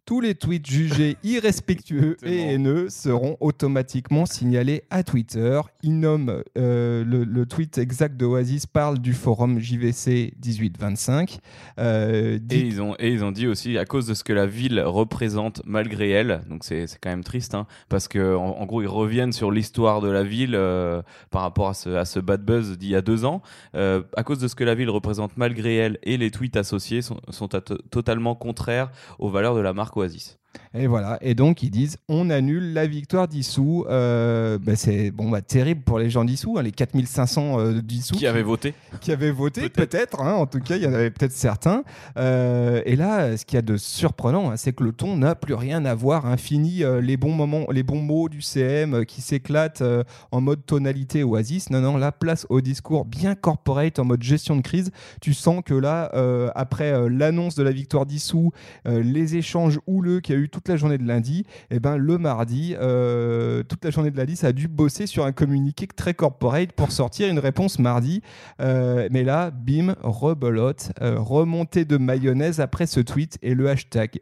Tous 0.04 0.20
les 0.20 0.34
tweets 0.34 0.68
jugés 0.68 1.16
irrespectueux 1.22 2.16
et 2.24 2.54
haineux 2.54 2.88
seront 2.88 3.36
automatiquement 3.38 4.26
signalés 4.26 4.82
à 4.90 5.04
Twitter. 5.04 5.60
Ils 5.84 6.00
nomment 6.00 6.42
euh, 6.58 7.04
le, 7.04 7.46
tweet 7.46 7.78
exact 7.78 8.16
de 8.16 8.26
Oasis 8.26 8.66
parle 8.66 8.98
du 8.98 9.12
forum 9.12 9.60
JVC 9.60 10.34
1825. 10.44 11.38
Euh, 11.78 12.40
et, 12.50 12.58
ils 12.58 12.82
ont, 12.82 12.96
et 12.98 13.10
ils 13.12 13.22
ont 13.22 13.30
dit 13.30 13.46
aussi 13.46 13.78
à 13.78 13.84
cause 13.84 14.08
de 14.08 14.14
ce 14.14 14.24
que 14.24 14.32
la 14.32 14.46
ville 14.46 14.80
représente 14.80 15.62
malgré 15.66 16.10
elle, 16.10 16.40
donc 16.50 16.64
c'est 16.64 16.86
quand 17.00 17.10
même 17.10 17.22
triste, 17.22 17.54
hein, 17.54 17.68
parce 17.88 18.08
qu'en 18.08 18.58
en, 18.58 18.66
gros 18.66 18.82
ils 18.82 18.88
reviennent 18.88 19.32
sur 19.32 19.52
l'histoire 19.52 20.00
de 20.00 20.10
la 20.10 20.24
ville 20.24 20.56
euh, 20.56 21.00
par 21.30 21.42
rapport 21.42 21.68
à 21.68 21.74
ce, 21.74 21.90
à 21.90 22.04
ce 22.04 22.18
bad 22.18 22.44
buzz 22.44 22.76
d'il 22.76 22.90
y 22.90 22.96
a 22.96 23.02
deux 23.02 23.24
ans. 23.24 23.40
à 23.74 24.24
cause 24.24 24.40
de 24.40 24.48
ce 24.48 24.56
que 24.56 24.64
la 24.64 24.74
ville 24.74 24.90
représente 24.90 25.36
malgré 25.36 25.76
elle 25.76 25.98
et 26.02 26.16
les 26.16 26.32
tweets 26.32 26.56
associés 26.56 27.02
sont, 27.02 27.20
sont 27.28 27.48
totalement 27.48 28.34
contraires 28.34 28.90
aux 29.20 29.30
valeurs 29.30 29.54
de 29.54 29.60
la 29.60 29.72
marque 29.72 29.91
Oasis. 29.96 30.36
Et 30.74 30.86
voilà. 30.86 31.18
Et 31.20 31.34
donc, 31.34 31.62
ils 31.62 31.70
disent 31.70 31.98
on 32.08 32.30
annule 32.30 32.72
la 32.72 32.86
victoire 32.86 33.28
d'Issou. 33.28 33.84
Euh, 33.88 34.58
bah, 34.58 34.76
c'est 34.76 35.10
bon, 35.10 35.28
bah, 35.28 35.42
terrible 35.42 35.82
pour 35.82 35.98
les 35.98 36.08
gens 36.08 36.24
d'Issou, 36.24 36.56
hein, 36.58 36.62
les 36.62 36.72
4500 36.72 37.60
euh, 37.60 37.82
d'Issou. 37.82 38.14
Qui 38.14 38.26
avaient 38.26 38.42
voté 38.42 38.74
Qui 39.00 39.12
avaient 39.12 39.30
voté, 39.30 39.68
peut-être. 39.68 40.20
hein, 40.20 40.34
en 40.34 40.46
tout 40.46 40.60
cas, 40.60 40.76
il 40.76 40.82
y 40.82 40.86
en 40.86 40.94
avait 40.94 41.10
peut-être 41.10 41.32
certains. 41.32 41.84
Euh, 42.16 42.80
et 42.86 42.96
là, 42.96 43.36
ce 43.36 43.44
qu'il 43.44 43.56
y 43.56 43.58
a 43.58 43.62
de 43.62 43.76
surprenant, 43.76 44.50
hein, 44.50 44.56
c'est 44.56 44.72
que 44.72 44.82
le 44.82 44.92
ton 44.92 45.16
n'a 45.16 45.34
plus 45.34 45.54
rien 45.54 45.84
à 45.84 45.94
voir. 45.94 46.38
Fini 46.38 46.82
euh, 46.82 47.00
les 47.00 47.16
bons 47.16 47.34
moments, 47.34 47.66
les 47.70 47.82
bons 47.82 48.00
mots 48.00 48.28
du 48.28 48.40
CM 48.40 49.04
qui 49.04 49.20
s'éclatent 49.20 49.82
en 50.30 50.40
mode 50.40 50.64
tonalité 50.64 51.22
Oasis. 51.22 51.70
Non, 51.70 51.80
non, 51.80 51.96
la 51.96 52.12
place 52.12 52.46
au 52.48 52.60
discours 52.60 53.04
bien 53.04 53.34
corporate 53.34 53.98
en 53.98 54.04
mode 54.04 54.22
gestion 54.22 54.56
de 54.56 54.62
crise. 54.62 54.90
Tu 55.20 55.34
sens 55.34 55.62
que 55.64 55.74
là, 55.74 56.10
après 56.54 57.08
l'annonce 57.10 57.56
de 57.56 57.62
la 57.62 57.72
victoire 57.72 58.06
d'Issou, 58.06 58.52
les 58.86 59.36
échanges 59.36 59.78
houleux 59.86 60.20
qu'il 60.20 60.34
y 60.34 60.38
a 60.38 60.40
eu 60.40 60.41
toute 60.48 60.68
la 60.68 60.76
journée 60.76 60.98
de 60.98 61.06
lundi, 61.06 61.44
et 61.70 61.80
ben 61.80 61.96
le 61.96 62.18
mardi, 62.18 62.74
euh, 62.78 63.62
toute 63.62 63.84
la 63.84 63.90
journée 63.90 64.10
de 64.10 64.16
lundi, 64.16 64.36
ça 64.36 64.48
a 64.48 64.52
dû 64.52 64.68
bosser 64.68 65.06
sur 65.06 65.24
un 65.24 65.32
communiqué 65.32 65.86
très 65.86 66.14
corporate 66.14 66.72
pour 66.72 66.92
sortir 66.92 67.28
une 67.28 67.38
réponse 67.38 67.78
mardi. 67.78 68.22
Euh, 68.60 69.08
mais 69.10 69.24
là, 69.24 69.50
bim, 69.50 69.94
rebelote, 70.02 70.92
euh, 71.00 71.18
remontée 71.18 71.84
de 71.84 71.96
mayonnaise 71.96 72.60
après 72.60 72.86
ce 72.86 73.00
tweet 73.00 73.38
et 73.42 73.54
le 73.54 73.68
hashtag 73.68 74.20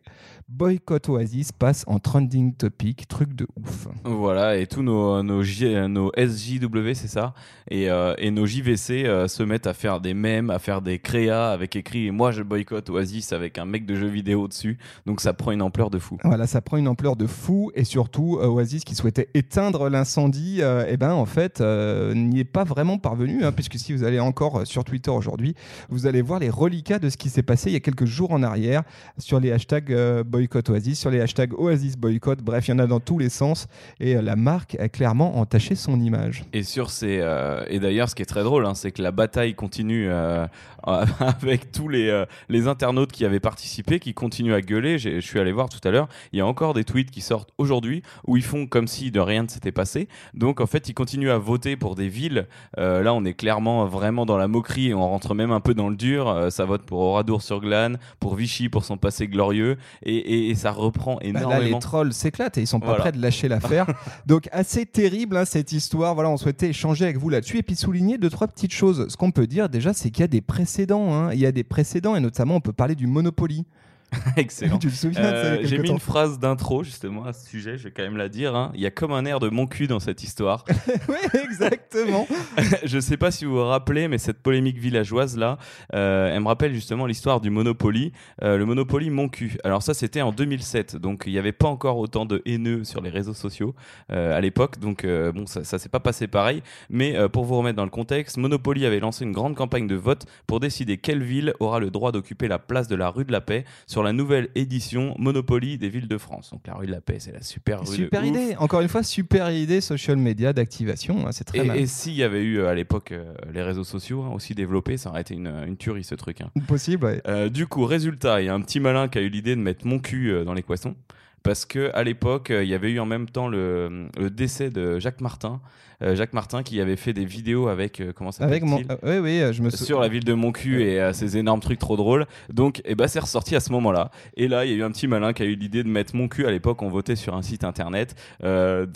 boycott 0.48 1.08
Oasis 1.08 1.52
passe 1.52 1.84
en 1.86 2.00
trending 2.00 2.54
topic, 2.54 3.06
truc 3.06 3.34
de 3.34 3.46
ouf. 3.56 3.86
Voilà, 4.04 4.56
et 4.56 4.66
tous 4.66 4.82
nos, 4.82 5.22
nos, 5.22 5.42
SJW, 5.42 6.94
c'est 6.94 7.08
ça, 7.08 7.34
et, 7.70 7.88
euh, 7.88 8.14
nos 8.30 8.46
JVC 8.46 9.04
se 9.28 9.42
mettent 9.44 9.68
à 9.68 9.74
faire 9.74 10.00
des 10.00 10.14
mèmes, 10.14 10.50
à 10.50 10.58
faire 10.58 10.82
des 10.82 10.98
créas 10.98 11.52
avec 11.52 11.76
écrit 11.76 12.10
Moi 12.10 12.32
je 12.32 12.42
boycotte 12.42 12.90
Oasis 12.90 13.32
avec 13.32 13.58
un 13.58 13.64
mec 13.64 13.86
de 13.86 13.94
jeux 13.94 14.08
vidéo 14.08 14.48
dessus. 14.48 14.78
Donc 15.06 15.20
ça 15.20 15.32
prend 15.32 15.52
une 15.52 15.62
ampleur 15.62 15.90
de 15.90 15.98
fou. 15.98 16.09
Voilà, 16.24 16.46
ça 16.46 16.60
prend 16.60 16.76
une 16.76 16.88
ampleur 16.88 17.16
de 17.16 17.26
fou 17.26 17.70
et 17.74 17.84
surtout 17.84 18.38
euh, 18.40 18.46
Oasis 18.46 18.84
qui 18.84 18.94
souhaitait 18.94 19.28
éteindre 19.34 19.88
l'incendie, 19.88 20.58
euh, 20.60 20.84
eh 20.88 20.96
ben 20.96 21.12
en 21.12 21.26
fait 21.26 21.60
euh, 21.60 22.14
n'y 22.14 22.40
est 22.40 22.44
pas 22.44 22.64
vraiment 22.64 22.98
parvenu, 22.98 23.44
hein, 23.44 23.52
puisque 23.52 23.78
si 23.78 23.92
vous 23.92 24.04
allez 24.04 24.20
encore 24.20 24.66
sur 24.66 24.84
Twitter 24.84 25.10
aujourd'hui, 25.10 25.54
vous 25.88 26.06
allez 26.06 26.22
voir 26.22 26.40
les 26.40 26.50
reliquats 26.50 26.98
de 26.98 27.08
ce 27.08 27.16
qui 27.16 27.28
s'est 27.28 27.42
passé 27.42 27.70
il 27.70 27.74
y 27.74 27.76
a 27.76 27.80
quelques 27.80 28.06
jours 28.06 28.32
en 28.32 28.42
arrière 28.42 28.82
sur 29.18 29.40
les 29.40 29.52
hashtags 29.52 30.22
boycott 30.22 30.68
Oasis, 30.70 30.98
sur 30.98 31.10
les 31.10 31.20
hashtags 31.20 31.54
Oasis 31.54 31.96
boycott, 31.96 32.40
bref, 32.42 32.68
il 32.68 32.72
y 32.72 32.74
en 32.74 32.78
a 32.78 32.86
dans 32.86 33.00
tous 33.00 33.18
les 33.18 33.28
sens 33.28 33.68
et 34.00 34.14
la 34.14 34.36
marque 34.36 34.76
a 34.80 34.88
clairement 34.88 35.38
entaché 35.38 35.74
son 35.74 36.00
image. 36.00 36.44
Et 36.52 36.62
sur 36.62 36.90
ces 36.90 37.20
euh, 37.20 37.64
et 37.68 37.78
d'ailleurs, 37.78 38.08
ce 38.08 38.14
qui 38.14 38.22
est 38.22 38.26
très 38.26 38.42
drôle, 38.42 38.66
hein, 38.66 38.74
c'est 38.74 38.92
que 38.92 39.02
la 39.02 39.12
bataille 39.12 39.54
continue 39.54 40.08
euh, 40.08 40.46
avec 40.86 41.72
tous 41.72 41.88
les, 41.88 42.08
euh, 42.08 42.24
les 42.48 42.68
internautes 42.68 43.12
qui 43.12 43.24
avaient 43.24 43.40
participé, 43.40 44.00
qui 44.00 44.14
continuent 44.14 44.54
à 44.54 44.60
gueuler. 44.60 44.98
Je 44.98 45.20
suis 45.20 45.38
allé 45.38 45.52
voir 45.52 45.68
tout 45.68 45.86
à 45.86 45.90
l'heure. 45.90 45.99
Il 46.32 46.38
y 46.38 46.42
a 46.42 46.46
encore 46.46 46.74
des 46.74 46.84
tweets 46.84 47.10
qui 47.10 47.20
sortent 47.20 47.50
aujourd'hui 47.58 48.02
où 48.26 48.36
ils 48.36 48.42
font 48.42 48.66
comme 48.66 48.86
si 48.88 49.10
de 49.10 49.20
rien 49.20 49.42
ne 49.44 49.48
s'était 49.48 49.72
passé. 49.72 50.08
Donc 50.34 50.60
en 50.60 50.66
fait, 50.66 50.88
ils 50.88 50.94
continuent 50.94 51.30
à 51.30 51.38
voter 51.38 51.76
pour 51.76 51.94
des 51.94 52.08
villes. 52.08 52.46
Euh, 52.78 53.02
là, 53.02 53.12
on 53.14 53.24
est 53.24 53.34
clairement 53.34 53.84
vraiment 53.86 54.26
dans 54.26 54.36
la 54.36 54.48
moquerie 54.48 54.88
et 54.88 54.94
on 54.94 55.06
rentre 55.08 55.34
même 55.34 55.50
un 55.52 55.60
peu 55.60 55.74
dans 55.74 55.88
le 55.88 55.96
dur. 55.96 56.28
Euh, 56.28 56.50
ça 56.50 56.64
vote 56.64 56.82
pour 56.82 57.00
Oradour-sur-Glane, 57.00 57.98
pour 58.18 58.34
Vichy 58.34 58.68
pour 58.68 58.84
son 58.84 58.96
passé 58.96 59.26
glorieux, 59.28 59.76
et, 60.02 60.14
et- 60.16 60.50
et 60.50 60.54
ça 60.54 60.70
reprend 60.72 61.16
Bah, 61.16 61.20
là, 61.22 61.30
les 61.32 61.38
énormément. 61.40 61.78
trolls 61.78 62.12
s'éclatent 62.12 62.58
et 62.58 62.62
ils 62.62 62.66
sont 62.66 62.80
pas 62.80 62.86
Voilà. 62.86 63.00
prêts 63.00 63.12
de 63.12 63.20
lâcher 63.22 63.48
l'affaire. 63.48 63.86
Donc 64.26 64.48
assez 64.52 64.86
terrible 64.86 65.36
hein, 65.36 65.44
cette 65.44 65.72
histoire. 65.72 66.14
Voilà, 66.14 66.30
on 66.30 66.36
souhaitait 66.36 66.68
échanger 66.70 67.04
avec 67.04 67.16
vous 67.16 67.28
là-dessus 67.30 67.58
et 67.58 67.62
puis 67.62 67.76
souligner 67.76 68.18
deux 68.18 68.30
trois 68.30 68.48
petites 68.48 68.72
choses. 68.72 69.06
Ce 69.08 69.16
qu'on 69.16 69.30
peut 69.30 69.46
dire 69.46 69.68
déjà, 69.68 69.92
c'est 69.92 70.10
qu'il 70.10 70.20
y 70.22 70.24
a 70.24 70.28
des 70.28 70.40
précédents. 70.40 71.12
hein. 71.14 71.32
Il 71.32 71.38
y 71.40 71.46
a 71.46 71.52
des 71.52 71.64
précédents 71.64 72.16
et 72.16 72.20
notamment 72.20 72.56
on 72.56 72.60
peut 72.60 72.72
parler 72.72 72.94
du 72.94 73.06
Monopoly. 73.06 73.64
Excellent. 74.36 74.78
tu 74.78 74.88
te 74.88 74.94
souviens 74.94 75.20
Euh, 75.22 75.58
J'ai 75.62 75.78
mis 75.78 75.88
temps 75.88 75.94
une 75.94 76.00
phrase 76.00 76.38
d'intro 76.38 76.82
justement 76.82 77.24
à 77.24 77.32
ce 77.32 77.46
sujet, 77.48 77.78
je 77.78 77.84
vais 77.84 77.90
quand 77.90 78.02
même 78.02 78.16
la 78.16 78.28
dire. 78.28 78.54
hein. 78.56 78.72
Il 78.74 78.80
y 78.80 78.86
a 78.86 78.90
comme 78.90 79.12
un 79.12 79.24
air 79.24 79.38
de 79.40 79.48
mon 79.48 79.66
cul 79.66 79.86
dans 79.86 80.00
cette 80.00 80.22
histoire. 80.22 80.64
Oui, 81.08 81.16
exactement. 81.44 82.26
je 82.84 82.98
sais 83.00 83.16
pas 83.16 83.30
si 83.30 83.44
vous 83.44 83.52
vous 83.54 83.64
rappelez, 83.64 84.08
mais 84.08 84.18
cette 84.18 84.42
polémique 84.42 84.78
villageoise 84.78 85.36
là, 85.36 85.58
euh, 85.94 86.34
elle 86.34 86.40
me 86.42 86.48
rappelle 86.48 86.72
justement 86.74 87.06
l'histoire 87.06 87.40
du 87.40 87.50
Monopoly, 87.50 88.12
euh, 88.42 88.56
le 88.56 88.64
Monopoly 88.66 89.10
mon 89.10 89.28
cul. 89.28 89.56
Alors 89.64 89.82
ça 89.82 89.94
c'était 89.94 90.20
en 90.22 90.32
2007, 90.32 90.96
donc 90.96 91.24
il 91.26 91.32
n'y 91.32 91.38
avait 91.38 91.52
pas 91.52 91.68
encore 91.68 91.98
autant 91.98 92.26
de 92.26 92.42
haineux 92.46 92.84
sur 92.84 93.00
les 93.00 93.10
réseaux 93.10 93.34
sociaux 93.34 93.74
euh, 94.12 94.36
à 94.36 94.40
l'époque, 94.40 94.78
donc 94.78 95.06
bon 95.06 95.46
ça, 95.46 95.64
ça 95.64 95.78
s'est 95.78 95.88
pas 95.88 96.00
passé 96.00 96.26
pareil. 96.26 96.62
Mais 96.90 97.16
pour 97.28 97.44
vous 97.44 97.56
remettre 97.56 97.76
dans 97.76 97.84
le 97.84 97.90
contexte, 97.90 98.36
Monopoly 98.36 98.86
avait 98.86 99.00
lancé 99.00 99.24
une 99.24 99.32
grande 99.32 99.54
campagne 99.56 99.86
de 99.86 99.96
vote 99.96 100.26
pour 100.46 100.60
décider 100.60 100.98
quelle 100.98 101.22
ville 101.22 101.54
aura 101.60 101.78
le 101.80 101.90
droit 101.90 102.12
d'occuper 102.12 102.48
la 102.48 102.58
place 102.58 102.88
de 102.88 102.96
la 102.96 103.08
rue 103.08 103.24
de 103.24 103.32
la 103.32 103.40
Paix 103.40 103.64
sur 103.86 103.99
la 104.02 104.12
nouvelle 104.12 104.48
édition 104.54 105.14
Monopoly 105.18 105.78
des 105.78 105.88
villes 105.88 106.08
de 106.08 106.18
France. 106.18 106.50
Donc 106.52 106.66
la 106.66 106.74
rue 106.74 106.86
de 106.86 106.92
la 106.92 107.00
Paix, 107.00 107.16
c'est 107.18 107.32
la 107.32 107.42
super 107.42 107.80
rue. 107.80 107.86
de 107.86 107.90
Super 108.04 108.22
ouf. 108.22 108.28
idée. 108.28 108.56
Encore 108.58 108.80
une 108.80 108.88
fois, 108.88 109.02
super 109.02 109.50
idée 109.50 109.80
social 109.80 110.16
media 110.16 110.52
d'activation. 110.52 111.26
hein, 111.26 111.32
C'est 111.32 111.44
très 111.44 111.66
Et, 111.66 111.82
et 111.82 111.86
s'il 111.86 112.14
y 112.14 112.22
avait 112.22 112.42
eu 112.42 112.58
euh, 112.58 112.68
à 112.68 112.74
l'époque 112.74 113.12
euh, 113.12 113.34
les 113.52 113.62
réseaux 113.62 113.84
sociaux 113.84 114.22
hein, 114.22 114.30
aussi 114.34 114.54
développés, 114.54 114.96
ça 114.96 115.10
aurait 115.10 115.22
été 115.22 115.34
une, 115.34 115.52
une 115.66 115.76
tuerie 115.76 116.04
ce 116.04 116.14
truc. 116.14 116.40
hein. 116.40 116.50
Possible. 116.66 117.04
ouais. 117.04 117.22
Euh, 117.26 117.48
du 117.48 117.66
coup, 117.66 117.84
résultat, 117.84 118.40
il 118.40 118.46
y 118.46 118.48
a 118.48 118.54
un 118.54 118.60
petit 118.60 118.80
malin 118.80 119.08
qui 119.08 119.18
a 119.18 119.20
eu 119.22 119.28
l'idée 119.28 119.56
de 119.56 119.60
mettre 119.60 119.86
mon 119.86 119.98
cul 119.98 120.32
dans 120.44 120.54
l'équation. 120.54 120.96
Parce 121.42 121.64
que 121.64 121.90
à 121.94 122.02
l'époque, 122.04 122.50
euh, 122.50 122.62
il 122.62 122.68
y 122.68 122.74
avait 122.74 122.90
eu 122.90 123.00
en 123.00 123.06
même 123.06 123.28
temps 123.28 123.48
le, 123.48 124.08
le 124.18 124.30
décès 124.30 124.70
de 124.70 124.98
Jacques 124.98 125.20
Martin. 125.20 125.60
Euh, 126.02 126.14
Jacques 126.16 126.32
Martin 126.32 126.62
qui 126.62 126.80
avait 126.80 126.96
fait 126.96 127.12
des 127.12 127.26
vidéos 127.26 127.68
avec 127.68 128.00
euh, 128.00 128.12
comment 128.14 128.32
ça 128.32 128.44
Avec 128.44 128.62
mon. 128.62 128.78
oui, 129.02 129.18
oui, 129.18 129.42
je 129.52 129.62
me 129.62 129.68
souviens. 129.68 129.86
sur 129.86 130.00
la 130.00 130.08
ville 130.08 130.24
de 130.24 130.32
Moncu 130.32 130.82
et 130.82 130.98
euh, 130.98 131.12
ces 131.12 131.36
énormes 131.36 131.60
trucs 131.60 131.78
trop 131.78 131.96
drôles. 131.98 132.24
Donc, 132.50 132.80
eh 132.86 132.94
ben, 132.94 133.06
c'est 133.06 133.18
ressorti 133.18 133.54
à 133.54 133.60
ce 133.60 133.70
moment-là. 133.72 134.10
Et 134.34 134.48
là, 134.48 134.64
il 134.64 134.70
y 134.70 134.74
a 134.74 134.76
eu 134.78 134.82
un 134.82 134.90
petit 134.90 135.06
malin 135.06 135.34
qui 135.34 135.42
a 135.42 135.44
eu 135.46 135.56
l'idée 135.56 135.82
de 135.82 135.88
mettre 135.88 136.16
mon 136.16 136.26
cul. 136.26 136.46
À 136.46 136.50
l'époque, 136.50 136.80
on 136.80 136.88
votait 136.88 137.16
sur 137.16 137.34
un 137.34 137.42
site 137.42 137.64
internet. 137.64 138.14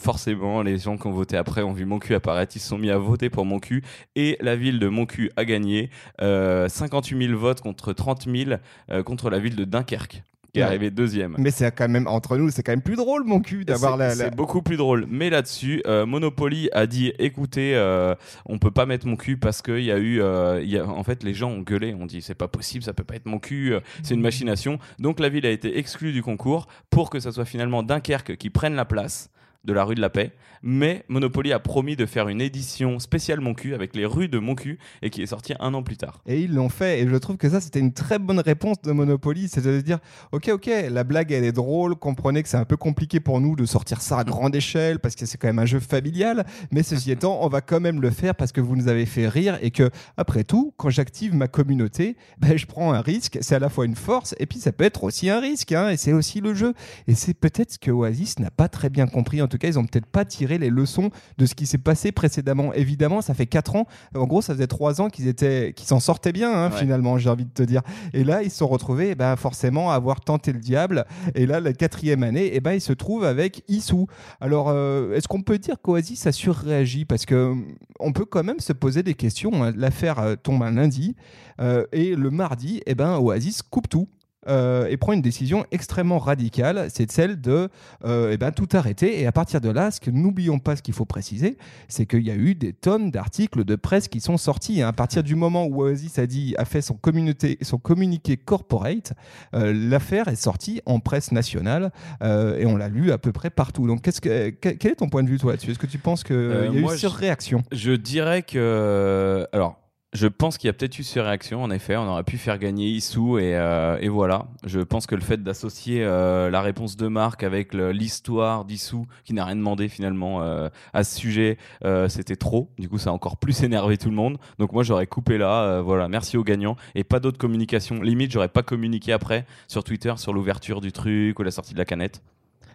Forcément, 0.00 0.62
les 0.62 0.78
gens 0.78 0.96
qui 0.96 1.06
ont 1.06 1.12
voté 1.12 1.36
après 1.36 1.62
ont 1.62 1.72
vu 1.72 1.84
mon 1.84 1.98
cul 1.98 2.14
apparaître. 2.14 2.56
Ils 2.56 2.60
se 2.60 2.68
sont 2.68 2.78
mis 2.78 2.90
à 2.90 2.98
voter 2.98 3.28
pour 3.30 3.44
mon 3.44 3.58
cul. 3.58 3.82
Et 4.16 4.36
la 4.40 4.56
ville 4.56 4.78
de 4.78 4.88
mon 4.88 5.06
cul 5.06 5.30
a 5.36 5.44
gagné. 5.44 5.90
Euh, 6.22 6.68
58 6.68 7.26
000 7.28 7.38
votes 7.38 7.60
contre 7.60 7.92
30 7.92 8.24
000 8.24 8.50
euh, 8.90 9.02
contre 9.02 9.30
la 9.30 9.38
ville 9.38 9.56
de 9.56 9.64
Dunkerque, 9.64 10.22
qui 10.54 10.60
est 10.60 10.62
Ouais. 10.62 10.68
arrivée 10.68 10.90
deuxième. 10.90 11.34
Mais 11.36 11.50
c'est 11.50 11.70
quand 11.72 11.88
même 11.88 12.06
entre 12.06 12.36
nous, 12.38 12.48
c'est 12.48 12.62
quand 12.62 12.72
même 12.72 12.80
plus 12.80 12.94
drôle, 12.96 13.24
mon 13.24 13.40
cul, 13.40 13.64
d'avoir 13.64 13.92
C'est- 13.94 13.98
la. 13.98 14.08
la- 14.08 14.14
C'est 14.14 14.34
beaucoup 14.36 14.62
plus 14.62 14.76
drôle. 14.76 15.04
Mais 15.10 15.28
là-dessus, 15.28 15.82
euh, 15.86 16.06
Monopoly 16.06 16.70
a 16.72 16.86
dit 16.86 17.12
écoutez, 17.18 17.74
euh, 17.74 18.14
on 18.46 18.58
peut 18.58 18.70
pas 18.70 18.86
mettre 18.86 19.06
mon 19.06 19.16
cul 19.16 19.36
parce 19.36 19.60
qu'il 19.62 19.82
y 19.82 19.90
a 19.92 19.98
eu. 19.98 20.22
euh, 20.22 20.62
y 20.64 20.78
a, 20.78 20.86
en 20.86 21.02
fait, 21.02 21.22
les 21.24 21.34
gens 21.34 21.50
ont 21.50 21.60
gueulé, 21.60 21.92
ont 21.92 22.06
dit 22.06 22.22
c'est 22.22 22.34
pas 22.36 22.48
possible, 22.48 22.84
ça 22.84 22.92
peut 22.94 23.04
pas 23.04 23.16
être 23.16 23.26
mon 23.26 23.38
cul, 23.40 23.74
euh, 23.74 23.80
c'est 24.04 24.14
une 24.14 24.20
machination. 24.20 24.78
Donc 25.00 25.18
la 25.20 25.28
ville 25.28 25.44
a 25.44 25.50
été 25.50 25.76
exclue 25.78 26.12
du 26.12 26.22
concours 26.22 26.68
pour 26.88 27.10
que 27.10 27.18
ça 27.18 27.32
soit 27.32 27.44
finalement 27.44 27.82
Dunkerque 27.82 28.36
qui 28.36 28.48
prenne 28.48 28.74
la 28.76 28.84
place 28.84 29.30
de 29.64 29.72
la 29.72 29.84
rue 29.84 29.94
de 29.94 30.00
la 30.00 30.10
Paix. 30.10 30.32
Mais 30.66 31.04
Monopoly 31.08 31.52
a 31.52 31.58
promis 31.58 31.94
de 31.94 32.06
faire 32.06 32.28
une 32.28 32.40
édition 32.40 32.98
spéciale 32.98 33.40
Mon 33.40 33.52
cul 33.52 33.74
avec 33.74 33.94
les 33.94 34.06
rues 34.06 34.28
de 34.28 34.38
Mon 34.38 34.54
cul 34.54 34.78
et 35.02 35.10
qui 35.10 35.20
est 35.22 35.26
sortie 35.26 35.52
un 35.60 35.74
an 35.74 35.82
plus 35.82 35.98
tard. 35.98 36.22
Et 36.26 36.40
ils 36.40 36.54
l'ont 36.54 36.70
fait. 36.70 37.02
Et 37.02 37.08
je 37.08 37.16
trouve 37.16 37.36
que 37.36 37.50
ça, 37.50 37.60
c'était 37.60 37.80
une 37.80 37.92
très 37.92 38.18
bonne 38.18 38.40
réponse 38.40 38.80
de 38.82 38.92
Monopoly. 38.92 39.48
C'est 39.48 39.62
de 39.62 39.80
dire, 39.82 39.98
ok, 40.32 40.48
ok, 40.48 40.70
la 40.90 41.04
blague, 41.04 41.32
elle 41.32 41.44
est 41.44 41.52
drôle. 41.52 41.96
Comprenez 41.96 42.42
que 42.42 42.48
c'est 42.48 42.56
un 42.56 42.64
peu 42.64 42.78
compliqué 42.78 43.20
pour 43.20 43.42
nous 43.42 43.56
de 43.56 43.66
sortir 43.66 44.00
ça 44.00 44.18
à 44.18 44.24
grande 44.24 44.56
échelle 44.56 45.00
parce 45.00 45.14
que 45.14 45.26
c'est 45.26 45.36
quand 45.36 45.48
même 45.48 45.58
un 45.58 45.66
jeu 45.66 45.80
familial. 45.80 46.46
Mais 46.70 46.82
ceci 46.82 47.10
étant, 47.10 47.40
on 47.42 47.48
va 47.48 47.60
quand 47.60 47.80
même 47.80 48.00
le 48.00 48.10
faire 48.10 48.34
parce 48.34 48.52
que 48.52 48.62
vous 48.62 48.74
nous 48.74 48.88
avez 48.88 49.04
fait 49.04 49.28
rire 49.28 49.58
et 49.60 49.70
que, 49.70 49.90
après 50.16 50.44
tout, 50.44 50.72
quand 50.78 50.88
j'active 50.88 51.34
ma 51.34 51.46
communauté, 51.46 52.16
ben, 52.38 52.56
je 52.56 52.64
prends 52.64 52.94
un 52.94 53.02
risque. 53.02 53.36
C'est 53.42 53.54
à 53.54 53.58
la 53.58 53.68
fois 53.68 53.84
une 53.84 53.96
force 53.96 54.34
et 54.38 54.46
puis 54.46 54.60
ça 54.60 54.72
peut 54.72 54.84
être 54.84 55.04
aussi 55.04 55.28
un 55.28 55.40
risque. 55.40 55.72
hein, 55.72 55.90
et 55.90 55.98
c'est 55.98 56.14
aussi 56.14 56.40
le 56.40 56.54
jeu. 56.54 56.72
Et 57.06 57.14
c'est 57.14 57.34
peut-être 57.34 57.72
ce 57.72 57.78
que 57.78 57.90
Oasis 57.90 58.38
n'a 58.38 58.50
pas 58.50 58.68
très 58.68 58.88
bien 58.88 59.06
compris. 59.06 59.42
En 59.42 59.48
tout 59.54 59.58
cas, 59.58 59.68
ils 59.68 59.78
ont 59.78 59.84
peut-être 59.86 60.06
pas 60.06 60.24
tiré 60.24 60.58
les 60.58 60.70
leçons 60.70 61.10
de 61.38 61.46
ce 61.46 61.54
qui 61.54 61.66
s'est 61.66 61.78
passé 61.78 62.10
précédemment. 62.12 62.72
Évidemment, 62.74 63.20
ça 63.22 63.34
fait 63.34 63.46
4 63.46 63.76
ans. 63.76 63.86
En 64.14 64.24
gros, 64.26 64.42
ça 64.42 64.52
faisait 64.54 64.66
3 64.66 65.00
ans 65.00 65.08
qu'ils 65.10 65.28
étaient, 65.28 65.72
qu'ils 65.74 65.86
s'en 65.86 66.00
sortaient 66.00 66.32
bien, 66.32 66.52
hein, 66.52 66.70
Ouais. 66.70 66.78
finalement, 66.78 67.18
j'ai 67.18 67.28
envie 67.30 67.44
de 67.44 67.50
te 67.52 67.62
dire. 67.62 67.82
Et 68.12 68.24
là, 68.24 68.42
ils 68.42 68.50
se 68.50 68.58
sont 68.58 68.66
retrouvés, 68.68 69.10
eh 69.10 69.14
ben, 69.14 69.36
forcément, 69.36 69.90
à 69.90 69.94
avoir 69.94 70.20
tenté 70.20 70.52
le 70.52 70.58
diable. 70.58 71.04
Et 71.34 71.46
là, 71.46 71.60
la 71.60 71.72
quatrième 71.72 72.22
année, 72.22 72.50
eh 72.52 72.60
ben, 72.60 72.72
ils 72.72 72.80
se 72.80 72.92
trouvent 72.92 73.24
avec 73.24 73.62
Issou. 73.68 74.06
Alors, 74.40 74.68
euh, 74.70 75.14
est-ce 75.14 75.28
qu'on 75.28 75.42
peut 75.42 75.58
dire 75.58 75.76
qu'Oasis 75.82 76.26
a 76.26 76.32
surréagi? 76.32 77.04
Parce 77.04 77.26
que 77.26 77.54
on 78.00 78.12
peut 78.12 78.24
quand 78.24 78.42
même 78.44 78.60
se 78.60 78.72
poser 78.72 79.02
des 79.02 79.14
questions. 79.14 79.62
hein. 79.64 79.72
L'affaire 79.76 80.18
euh, 80.18 80.34
tombe 80.36 80.62
un 80.62 80.70
lundi. 80.72 81.14
euh, 81.60 81.84
et 81.92 82.16
le 82.16 82.30
mardi, 82.30 82.80
eh 82.86 82.94
ben, 82.96 83.18
Oasis 83.18 83.62
coupe 83.62 83.88
tout. 83.88 84.08
Euh, 84.48 84.86
et 84.88 84.96
prend 84.96 85.12
une 85.12 85.22
décision 85.22 85.64
extrêmement 85.72 86.18
radicale, 86.18 86.88
c'est 86.90 87.10
celle 87.10 87.40
de 87.40 87.68
euh, 88.04 88.30
eh 88.32 88.36
ben, 88.36 88.50
tout 88.52 88.68
arrêter. 88.72 89.20
Et 89.20 89.26
à 89.26 89.32
partir 89.32 89.60
de 89.60 89.70
là, 89.70 89.90
ce 89.90 90.00
que 90.00 90.10
n'oublions 90.10 90.58
pas, 90.58 90.76
ce 90.76 90.82
qu'il 90.82 90.94
faut 90.94 91.04
préciser, 91.04 91.56
c'est 91.88 92.06
qu'il 92.06 92.22
y 92.22 92.30
a 92.30 92.34
eu 92.34 92.54
des 92.54 92.72
tonnes 92.72 93.10
d'articles 93.10 93.64
de 93.64 93.76
presse 93.76 94.08
qui 94.08 94.20
sont 94.20 94.36
sortis. 94.36 94.82
hein. 94.82 94.88
À 94.88 94.92
partir 94.92 95.22
du 95.22 95.34
moment 95.34 95.66
où 95.66 95.82
Oasis 95.82 96.18
a, 96.18 96.26
dit, 96.26 96.54
a 96.58 96.64
fait 96.64 96.82
son, 96.82 96.94
communauté, 96.94 97.58
son 97.62 97.78
communiqué 97.78 98.36
corporate, 98.36 99.12
euh, 99.54 99.72
l'affaire 99.74 100.28
est 100.28 100.36
sortie 100.36 100.80
en 100.86 101.00
presse 101.00 101.32
nationale 101.32 101.90
et 102.22 102.66
on 102.66 102.76
l'a 102.76 102.88
lu 102.88 103.12
à 103.12 103.18
peu 103.18 103.32
près 103.32 103.50
partout. 103.50 103.86
Donc, 103.86 104.02
qu'est-ce 104.02 104.20
que, 104.20 104.50
quel 104.50 104.92
est 104.92 104.96
ton 104.96 105.08
point 105.08 105.22
de 105.22 105.28
vue, 105.28 105.38
toi, 105.38 105.52
là-dessus? 105.52 105.70
Est-ce 105.70 105.78
que 105.78 105.86
tu 105.86 105.98
penses 105.98 106.24
qu'il 106.24 106.36
y 106.36 106.38
a 106.38 106.66
eu 106.70 106.88
je- 106.90 106.96
surréaction? 106.96 107.62
Je 107.72 107.92
dirais 107.92 108.42
que. 108.42 109.46
Alors, 109.52 109.78
Je 110.14 110.28
pense 110.28 110.58
qu'il 110.58 110.68
y 110.68 110.70
a 110.70 110.72
peut-être 110.72 110.96
eu 110.96 111.02
surréaction, 111.02 111.60
en 111.60 111.72
effet. 111.72 111.96
On 111.96 112.06
aurait 112.06 112.22
pu 112.22 112.38
faire 112.38 112.58
gagner 112.58 112.86
Issou 112.86 113.38
et, 113.38 113.56
euh, 113.56 113.98
voilà. 114.08 114.46
Je 114.64 114.78
pense 114.78 115.08
que 115.08 115.16
le 115.16 115.20
fait 115.20 115.42
d'associer 115.42 116.04
euh, 116.04 116.50
la 116.50 116.62
réponse 116.62 116.96
de 116.96 117.08
Marc 117.08 117.42
avec 117.42 117.74
l'histoire 117.74 118.64
d'Issou, 118.64 119.06
qui 119.24 119.34
n'a 119.34 119.44
rien 119.44 119.56
demandé 119.56 119.88
finalement 119.88 120.40
euh, 120.42 120.68
à 120.92 121.02
ce 121.02 121.18
sujet, 121.18 121.58
euh, 121.84 122.08
c'était 122.08 122.36
trop. 122.36 122.70
Du 122.78 122.88
coup, 122.88 122.98
ça 122.98 123.10
a 123.10 123.12
encore 123.12 123.38
plus 123.38 123.64
énervé 123.64 123.98
tout 123.98 124.08
le 124.08 124.14
monde. 124.14 124.38
Donc 124.60 124.72
moi, 124.72 124.84
j'aurais 124.84 125.08
coupé 125.08 125.36
là. 125.36 125.80
voilà, 125.80 126.06
merci 126.06 126.36
aux 126.36 126.44
gagnants 126.44 126.76
et 126.94 127.02
pas 127.02 127.18
d'autres 127.18 127.38
communications. 127.38 128.00
Limite, 128.00 128.30
j'aurais 128.30 128.48
pas 128.48 128.62
communiqué 128.62 129.12
après 129.12 129.46
sur 129.66 129.82
Twitter 129.82 130.14
sur 130.16 130.32
l'ouverture 130.32 130.80
du 130.80 130.92
truc 130.92 131.36
ou 131.40 131.42
la 131.42 131.50
sortie 131.50 131.72
de 131.72 131.78
la 131.78 131.84
canette. 131.84 132.22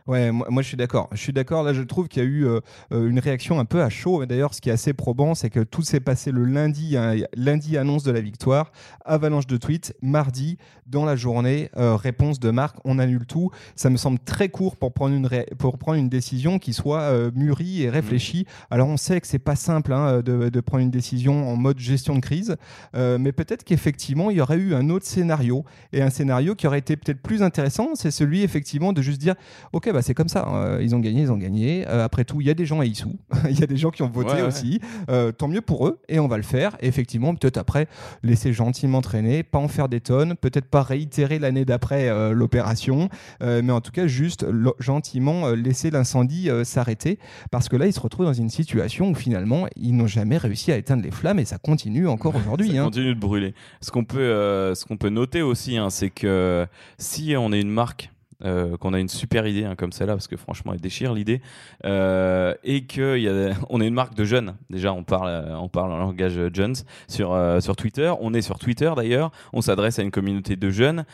Ouais, 0.09 0.31
moi, 0.31 0.47
moi, 0.49 0.63
je 0.63 0.67
suis 0.69 0.75
d'accord. 0.77 1.07
Je 1.11 1.17
suis 1.19 1.33
d'accord. 1.33 1.61
Là, 1.61 1.71
je 1.71 1.83
trouve 1.83 2.07
qu'il 2.07 2.23
y 2.23 2.25
a 2.25 2.27
eu 2.27 2.43
euh, 2.47 2.61
euh, 2.91 3.07
une 3.07 3.19
réaction 3.19 3.59
un 3.59 3.65
peu 3.65 3.83
à 3.83 3.89
chaud. 3.91 4.25
D'ailleurs, 4.25 4.55
ce 4.55 4.59
qui 4.59 4.69
est 4.69 4.71
assez 4.71 4.91
probant, 4.93 5.35
c'est 5.35 5.51
que 5.51 5.59
tout 5.59 5.83
s'est 5.83 5.99
passé 5.99 6.31
le 6.31 6.45
lundi, 6.45 6.97
hein, 6.97 7.13
lundi 7.35 7.77
annonce 7.77 8.01
de 8.01 8.11
la 8.11 8.19
victoire, 8.19 8.71
avalanche 9.05 9.45
de 9.45 9.55
tweets, 9.57 9.93
mardi 10.01 10.57
dans 10.87 11.05
la 11.05 11.15
journée, 11.15 11.69
euh, 11.77 11.95
réponse 11.95 12.39
de 12.39 12.49
Marc, 12.49 12.77
on 12.85 12.97
annule 12.97 13.27
tout. 13.27 13.51
Ça 13.75 13.91
me 13.91 13.97
semble 13.97 14.17
très 14.17 14.49
court 14.49 14.77
pour 14.77 14.93
prendre 14.93 15.13
une 15.13 15.27
ré- 15.27 15.45
pour 15.59 15.77
prendre 15.77 15.99
une 15.99 16.09
décision 16.09 16.57
qui 16.57 16.73
soit 16.73 17.01
euh, 17.01 17.29
mûrie 17.35 17.83
et 17.83 17.89
réfléchie. 17.91 18.47
Alors, 18.71 18.87
on 18.87 18.97
sait 18.97 19.21
que 19.21 19.27
c'est 19.27 19.37
pas 19.37 19.55
simple 19.55 19.93
hein, 19.93 20.21
de, 20.23 20.49
de 20.49 20.59
prendre 20.59 20.81
une 20.81 20.89
décision 20.89 21.47
en 21.51 21.55
mode 21.55 21.77
gestion 21.77 22.15
de 22.15 22.19
crise, 22.21 22.55
mais 22.95 23.31
peut-être 23.31 23.63
qu'effectivement, 23.63 24.31
il 24.31 24.37
y 24.37 24.41
aurait 24.41 24.57
eu 24.57 24.73
un 24.73 24.89
autre 24.89 25.05
scénario 25.05 25.65
et 25.93 26.01
un 26.01 26.09
scénario 26.09 26.55
qui 26.55 26.65
aurait 26.65 26.79
été 26.79 26.97
peut-être 26.97 27.21
plus 27.21 27.43
intéressant, 27.43 27.89
c'est 27.93 28.09
celui 28.09 28.41
effectivement 28.41 28.91
de 28.91 29.03
juste 29.03 29.21
dire, 29.21 29.35
ok, 29.73 29.91
bah 29.93 29.98
c'est 30.01 30.13
comme 30.13 30.29
ça, 30.29 30.45
hein, 30.47 30.79
ils 30.81 30.95
ont 30.95 30.99
gagné, 30.99 31.21
ils 31.21 31.31
ont 31.31 31.37
gagné. 31.37 31.85
Euh, 31.87 32.03
après 32.03 32.25
tout, 32.25 32.41
il 32.41 32.47
y 32.47 32.49
a 32.49 32.53
des 32.53 32.65
gens 32.65 32.79
à 32.79 32.85
Issou, 32.85 33.15
il 33.49 33.59
y 33.59 33.63
a 33.63 33.67
des 33.67 33.77
gens 33.77 33.91
qui 33.91 34.01
ont 34.03 34.09
voté 34.09 34.29
Ouais, 34.29 34.35
ouais. 34.35 34.41
aussi. 34.43 34.79
Euh, 35.09 35.31
tant 35.31 35.47
mieux 35.47 35.61
pour 35.61 35.87
eux, 35.87 35.99
et 36.07 36.19
on 36.19 36.27
va 36.27 36.37
le 36.37 36.43
faire. 36.43 36.77
Et 36.81 36.87
effectivement, 36.87 37.33
peut-être 37.33 37.57
après, 37.57 37.87
laisser 38.21 38.53
gentiment 38.53 39.01
traîner, 39.01 39.41
pas 39.43 39.57
en 39.57 39.67
faire 39.67 39.89
des 39.89 40.01
tonnes, 40.01 40.35
peut-être 40.35 40.67
pas 40.67 40.83
réitérer 40.83 41.39
l'année 41.39 41.65
d'après 41.65 42.09
euh, 42.09 42.31
l'opération, 42.31 43.09
mais 43.41 43.71
en 43.71 43.81
tout 43.81 43.91
cas 43.91 44.07
juste 44.07 44.45
gentiment 44.79 45.49
laisser 45.49 45.89
l'incendie 45.89 46.49
s'arrêter, 46.63 47.19
parce 47.51 47.69
que 47.69 47.75
là, 47.75 47.87
ils 47.87 47.93
se 47.93 47.99
retrouvent 47.99 48.25
dans 48.25 48.33
une 48.33 48.49
situation 48.49 49.09
où 49.09 49.15
finalement, 49.15 49.67
ils 49.75 49.95
n'ont 49.95 50.07
jamais 50.07 50.37
réussi 50.37 50.71
à 50.71 50.77
éteindre 50.77 51.03
les 51.03 51.11
flammes, 51.11 51.39
et 51.39 51.45
ça 51.45 51.57
continue 51.57 52.07
encore 52.07 52.35
aujourd'hui. 52.35 52.71
Ça 52.71 52.81
hein. 52.81 52.85
continue 52.85 53.15
de 53.15 53.19
brûler. 53.19 53.53
Ce 53.81 53.91
qu'on 53.91 54.03
peut, 54.03 54.19
euh, 54.19 54.75
ce 54.75 54.85
qu'on 54.85 54.97
peut 54.97 55.09
noter 55.09 55.41
aussi, 55.41 55.77
hein, 55.77 55.89
c'est 55.89 56.09
que 56.09 56.67
si 56.97 57.35
on 57.37 57.51
est 57.51 57.61
une 57.61 57.69
marque, 57.71 58.11
euh, 58.45 58.77
qu'on 58.77 58.93
a 58.93 58.99
une 58.99 59.09
super 59.09 59.45
idée 59.47 59.65
hein, 59.65 59.75
comme 59.75 59.91
celle-là, 59.91 60.13
parce 60.13 60.27
que 60.27 60.37
franchement, 60.37 60.73
elle 60.73 60.79
déchire 60.79 61.13
l'idée, 61.13 61.41
euh, 61.85 62.53
et 62.63 62.85
que 62.85 63.17
y 63.17 63.27
a, 63.27 63.53
on 63.69 63.81
est 63.81 63.87
une 63.87 63.93
marque 63.93 64.15
de 64.15 64.23
jeunes. 64.23 64.55
Déjà, 64.69 64.93
on 64.93 65.03
parle, 65.03 65.27
euh, 65.27 65.57
on 65.57 65.67
parle 65.67 65.91
en 65.91 65.97
langage 65.97 66.39
jeunes 66.53 66.75
sur 67.07 67.37
sur 67.61 67.75
Twitter. 67.75 68.11
On 68.21 68.33
est 68.33 68.41
sur 68.41 68.59
Twitter 68.59 68.91
d'ailleurs. 68.95 69.31
On 69.53 69.61
s'adresse 69.61 69.99
à 69.99 70.03
une 70.03 70.11
communauté 70.11 70.55
de 70.55 70.69
jeunes. 70.69 71.05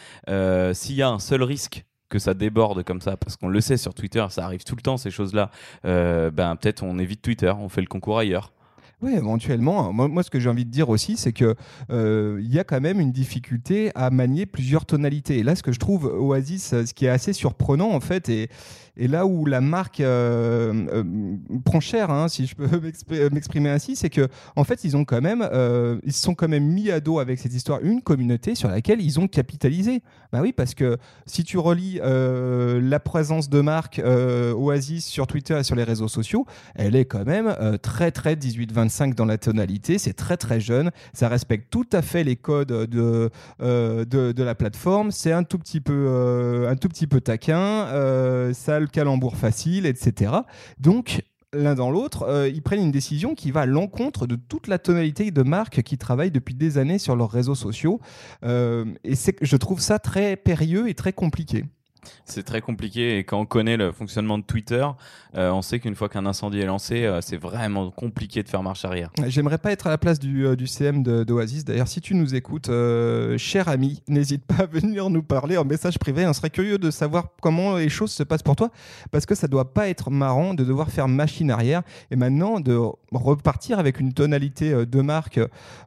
S'il 0.74 0.96
y 0.96 1.02
a 1.02 1.10
un 1.10 1.20
seul 1.20 1.44
risque 1.44 1.86
que 2.10 2.20
ça 2.20 2.34
déborde 2.34 2.84
comme 2.84 3.02
ça, 3.02 3.18
parce 3.18 3.36
qu'on 3.36 3.48
le 3.48 3.62
sait 3.62 3.78
sur 3.78 3.94
Twitter, 3.94 4.26
ça 4.30 4.46
arrive 4.46 4.64
tout 4.64 4.76
le 4.76 4.82
temps 4.82 4.98
ces 4.98 5.12
choses-là. 5.12 5.50
ben 5.84 6.56
peut-être 6.56 6.84
on 6.84 7.00
évite 7.00 7.22
Twitter, 7.22 7.52
on 7.58 7.70
fait 7.70 7.82
le 7.82 7.88
concours 7.88 8.20
ailleurs. 8.20 8.52
Oui, 9.02 9.14
éventuellement. 9.14 9.92
Moi, 9.92 10.24
ce 10.24 10.30
que 10.30 10.40
j'ai 10.40 10.50
envie 10.50 10.66
de 10.66 10.72
dire 10.72 10.90
aussi, 10.90 11.18
c'est 11.18 11.34
que 11.34 11.56
euh, 11.92 12.40
il 12.42 12.54
y 12.54 12.60
a 12.60 12.64
quand 12.64 12.80
même 12.80 13.00
une 13.00 13.12
difficulté 13.12 13.92
à 13.94 14.10
manier 14.10 14.46
plusieurs 14.46 14.86
tonalités. 14.86 15.40
Et 15.40 15.44
là, 15.44 15.56
ce 15.56 15.64
que 15.64 15.72
je 15.72 15.80
trouve 15.80 16.06
Oasis, 16.06 16.74
euh, 16.74 16.86
ce 16.86 16.94
qui 16.94 17.06
est 17.06 17.10
assez 17.10 17.34
surprenant 17.34 17.92
en 17.92 18.00
fait, 18.00 18.30
et, 18.30 18.50
et 18.98 19.08
là 19.08 19.26
où 19.26 19.46
la 19.46 19.62
marque 19.62 20.00
euh, 20.00 20.88
euh, 20.92 21.04
prend 21.64 21.80
cher, 21.80 22.10
hein, 22.12 22.28
si 22.28 22.46
je 22.46 22.56
peux 22.56 22.66
m'expr- 22.68 23.34
m'exprimer 23.34 23.70
ainsi, 23.70 23.96
c'est 23.96 24.10
que 24.10 24.28
en 24.56 24.64
fait, 24.64 24.84
ils 24.84 24.96
ont 24.98 25.06
quand 25.06 25.22
même, 25.22 25.48
euh, 25.52 26.00
ils 26.04 26.14
se 26.14 26.22
sont 26.22 26.36
quand 26.36 26.48
même 26.48 26.66
mis 26.66 26.92
à 26.92 27.00
dos 27.00 27.20
avec 27.20 27.40
cette 27.40 27.54
histoire 27.54 27.80
une 27.84 28.02
communauté 28.02 28.56
sur 28.56 28.70
laquelle 28.70 29.02
ils 29.02 29.20
ont 29.20 29.28
capitalisé. 29.28 30.02
Bah 30.32 30.40
oui, 30.42 30.54
parce 30.54 30.74
que 30.74 30.98
si 31.26 31.44
tu 31.44 31.58
relis 31.58 32.00
euh, 32.04 32.80
la 32.82 33.00
présence 33.00 33.50
de 33.50 33.62
marque 33.62 34.00
euh, 34.00 34.54
Oasis 34.54 35.06
sur 35.06 35.28
Twitter 35.28 35.58
et 35.60 35.64
sur 35.64 35.76
les 35.76 35.84
réseaux 35.84 36.08
sociaux, 36.08 36.46
elle 36.76 36.96
est 36.96 37.06
quand 37.06 37.26
même 37.26 37.54
euh, 37.60 37.78
très 37.78 38.12
très 38.12 38.36
18-25 38.36 39.16
dans 39.16 39.26
la 39.26 39.38
tonalité, 39.38 39.98
c'est 39.98 40.14
très 40.14 40.38
très 40.38 40.60
jeune, 40.60 40.92
ça 41.14 41.28
respecte 41.30 41.70
tout 41.70 41.88
à 41.92 42.02
fait 42.02 42.24
les 42.24 42.36
codes 42.36 42.68
de, 42.68 43.30
euh, 43.62 44.06
de, 44.06 44.32
de 44.32 44.44
la 44.44 44.56
plateforme, 44.56 45.12
c'est 45.12 45.32
un 45.32 45.44
tout 45.44 45.58
petit 45.58 45.82
peu, 45.82 45.94
euh, 46.08 46.70
un 46.70 46.76
tout 46.76 46.90
petit 46.90 47.08
peu 47.08 47.22
taquin, 47.22 47.58
euh, 47.88 48.54
ça 48.54 48.80
le 48.86 48.90
calembour 48.90 49.36
facile, 49.36 49.86
etc. 49.86 50.32
Donc 50.80 51.22
l'un 51.56 51.76
dans 51.76 51.90
l'autre, 51.90 52.24
euh, 52.24 52.50
ils 52.50 52.62
prennent 52.62 52.82
une 52.82 52.92
décision 52.92 53.36
qui 53.36 53.52
va 53.52 53.62
à 53.62 53.66
l'encontre 53.66 54.28
de 54.28 54.36
toute 54.36 54.68
la 54.68 54.80
tonalité 54.80 55.32
de 55.32 55.42
marques 55.42 55.82
qui 55.84 55.98
travaillent 55.98 56.32
depuis 56.32 56.56
des 56.56 56.78
années 56.78 57.00
sur 57.00 57.16
leurs 57.16 57.32
réseaux 57.32 57.56
sociaux. 57.56 58.00
Euh, 58.44 58.86
et 59.04 59.14
je 59.42 59.58
trouve 59.58 59.80
ça 59.80 60.00
très 60.00 60.36
périlleux 60.36 60.90
et 60.90 60.94
très 60.94 61.14
compliqué. 61.14 61.66
C'est 62.26 62.44
très 62.44 62.62
compliqué 62.62 63.18
et 63.18 63.24
quand 63.24 63.40
on 63.40 63.46
connaît 63.46 63.78
le 63.78 63.92
fonctionnement 63.92 64.38
de 64.38 64.44
Twitter, 64.44 64.86
euh, 65.36 65.52
on 65.52 65.62
sait 65.62 65.80
qu'une 65.80 65.96
fois 65.96 66.10
qu'un 66.10 66.26
incendie 66.26 66.60
est 66.60 66.66
lancé, 66.66 67.06
euh, 67.06 67.22
c'est 67.22 67.38
vraiment 67.38 67.92
compliqué 67.92 68.44
de 68.44 68.50
faire 68.50 68.64
marche 68.64 68.86
arrière. 68.86 69.12
J'aimerais 69.28 69.58
pas 69.58 69.72
être 69.72 69.88
à 69.88 69.90
la 69.90 69.98
place 69.98 70.20
du, 70.20 70.46
euh, 70.46 70.56
du 70.56 70.68
CM 70.68 71.04
d'Oasis. 71.04 71.66
D'ailleurs, 71.66 71.88
si 71.88 72.02
tu 72.02 72.16
nous 72.16 72.36
écoutes, 72.36 72.70
euh, 72.70 73.38
cher 73.38 73.68
ami, 73.68 74.02
n'hésite 74.08 74.46
pas 74.46 74.64
à 74.64 74.66
venir 74.66 75.10
nous 75.10 75.24
parler 75.24 75.58
en 75.58 75.66
message 75.66 76.00
privé. 76.00 76.26
On 76.28 76.34
serait 76.34 76.50
curieux 76.50 76.78
de 76.78 76.92
savoir 76.92 77.30
comment 77.42 77.78
les 77.78 77.90
choses 77.90 78.12
se 78.12 78.24
passent 78.24 78.44
pour 78.44 78.56
toi, 78.56 78.72
parce 79.12 79.26
que 79.26 79.36
ça 79.36 79.48
doit 79.48 79.74
pas 79.74 79.90
être 79.90 80.10
marrant 80.10 80.54
de 80.54 80.64
devoir 80.64 80.90
faire 80.90 81.08
machine 81.08 81.52
arrière 81.52 81.84
et 82.12 82.16
maintenant 82.16 82.60
de 82.60 82.80
repartir 83.24 83.80
avec 83.80 84.00
une 84.00 84.14
tonalité 84.14 84.72
euh, 84.74 84.86
de 84.86 85.02
marque 85.02 85.40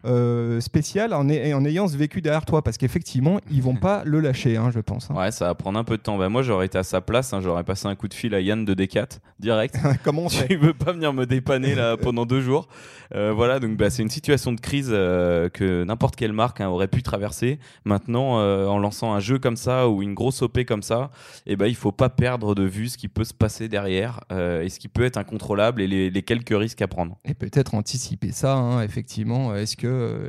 euh, 0.05 0.61
spéciale 0.61 1.13
en, 1.15 1.29
ay- 1.29 1.53
en 1.55 1.65
ayant 1.65 1.89
ce 1.89 1.97
vécu 1.97 2.21
derrière 2.23 2.45
toi, 2.45 2.63
parce 2.63 2.77
qu'effectivement, 2.79 3.41
ils 3.51 3.63
vont 3.63 3.75
pas 3.89 4.03
le 4.05 4.21
lâcher, 4.21 4.57
hein, 4.57 4.71
je 4.73 4.81
pense. 4.81 5.11
hein. 5.11 5.15
Ouais, 5.17 5.31
ça 5.31 5.47
va 5.47 5.55
prendre 5.55 5.79
un 5.79 5.85
peu 5.85 5.97
de 5.97 6.03
temps. 6.03 6.17
Bah, 6.19 6.29
moi, 6.29 6.43
j'aurais 6.43 6.67
été 6.67 6.79
à 6.79 6.83
sa 6.83 7.01
place, 7.01 7.33
hein, 7.33 7.41
j'aurais 7.41 7.65
passé 7.65 7.87
un 7.89 7.95
coup 7.95 8.09
de 8.09 8.15
fil 8.15 8.35
à 8.35 8.41
Yann 8.41 8.65
de 8.65 8.75
Decat 8.75 9.09
direct. 9.41 9.77
comment 10.05 10.25
on 10.27 10.29
tu 10.29 10.57
veux 10.57 10.75
pas 10.75 10.93
venir 10.93 11.13
me 11.13 11.27
dépanner 11.27 11.75
là 11.75 11.97
pendant 12.03 12.27
deux 12.27 12.41
jours 12.41 12.69
Euh, 13.15 13.33
Voilà, 13.33 13.59
donc 13.61 13.77
bah, 13.77 13.91
c'est 13.91 14.03
une 14.03 14.11
situation 14.11 14.53
de 14.53 14.61
crise 14.61 14.91
euh, 14.93 15.49
que 15.49 15.85
n'importe 15.85 16.17
quelle 16.17 16.33
marque 16.33 16.61
aurait 16.61 16.89
pu 16.89 17.03
traverser. 17.03 17.59
Maintenant, 17.85 18.39
en 18.39 18.79
lançant 18.79 19.13
un 19.15 19.21
jeu 19.21 19.39
comme 19.39 19.57
ça 19.57 19.89
ou 19.89 20.03
une 20.03 20.15
grosse 20.15 20.43
OP 20.43 20.65
comme 20.65 20.83
ça, 20.83 21.11
et 21.47 21.57
ben 21.57 21.67
il 21.67 21.75
faut 21.75 21.93
pas 21.93 22.09
perdre 22.09 22.55
de 22.55 22.63
vue 22.65 22.89
ce 22.89 22.99
qui 22.99 23.09
peut 23.09 23.25
se 23.25 23.35
passer 23.35 23.69
derrière 23.69 24.21
et 24.31 24.69
ce 24.69 24.79
qui 24.79 24.89
peut 24.89 25.05
être 25.05 25.17
incontrôlable 25.17 25.81
et 25.83 25.87
les, 25.87 26.11
les 26.11 26.23
quelques 26.23 26.57
risques 26.57 26.83
à 26.83 26.89
prendre. 26.89 27.18
Et 27.25 27.35
peut-être 27.35 27.75
anticiper 27.75 28.33
ça, 28.33 28.55
hein, 28.55 28.83
effectivement. 28.83 29.55
Est-ce 29.55 29.77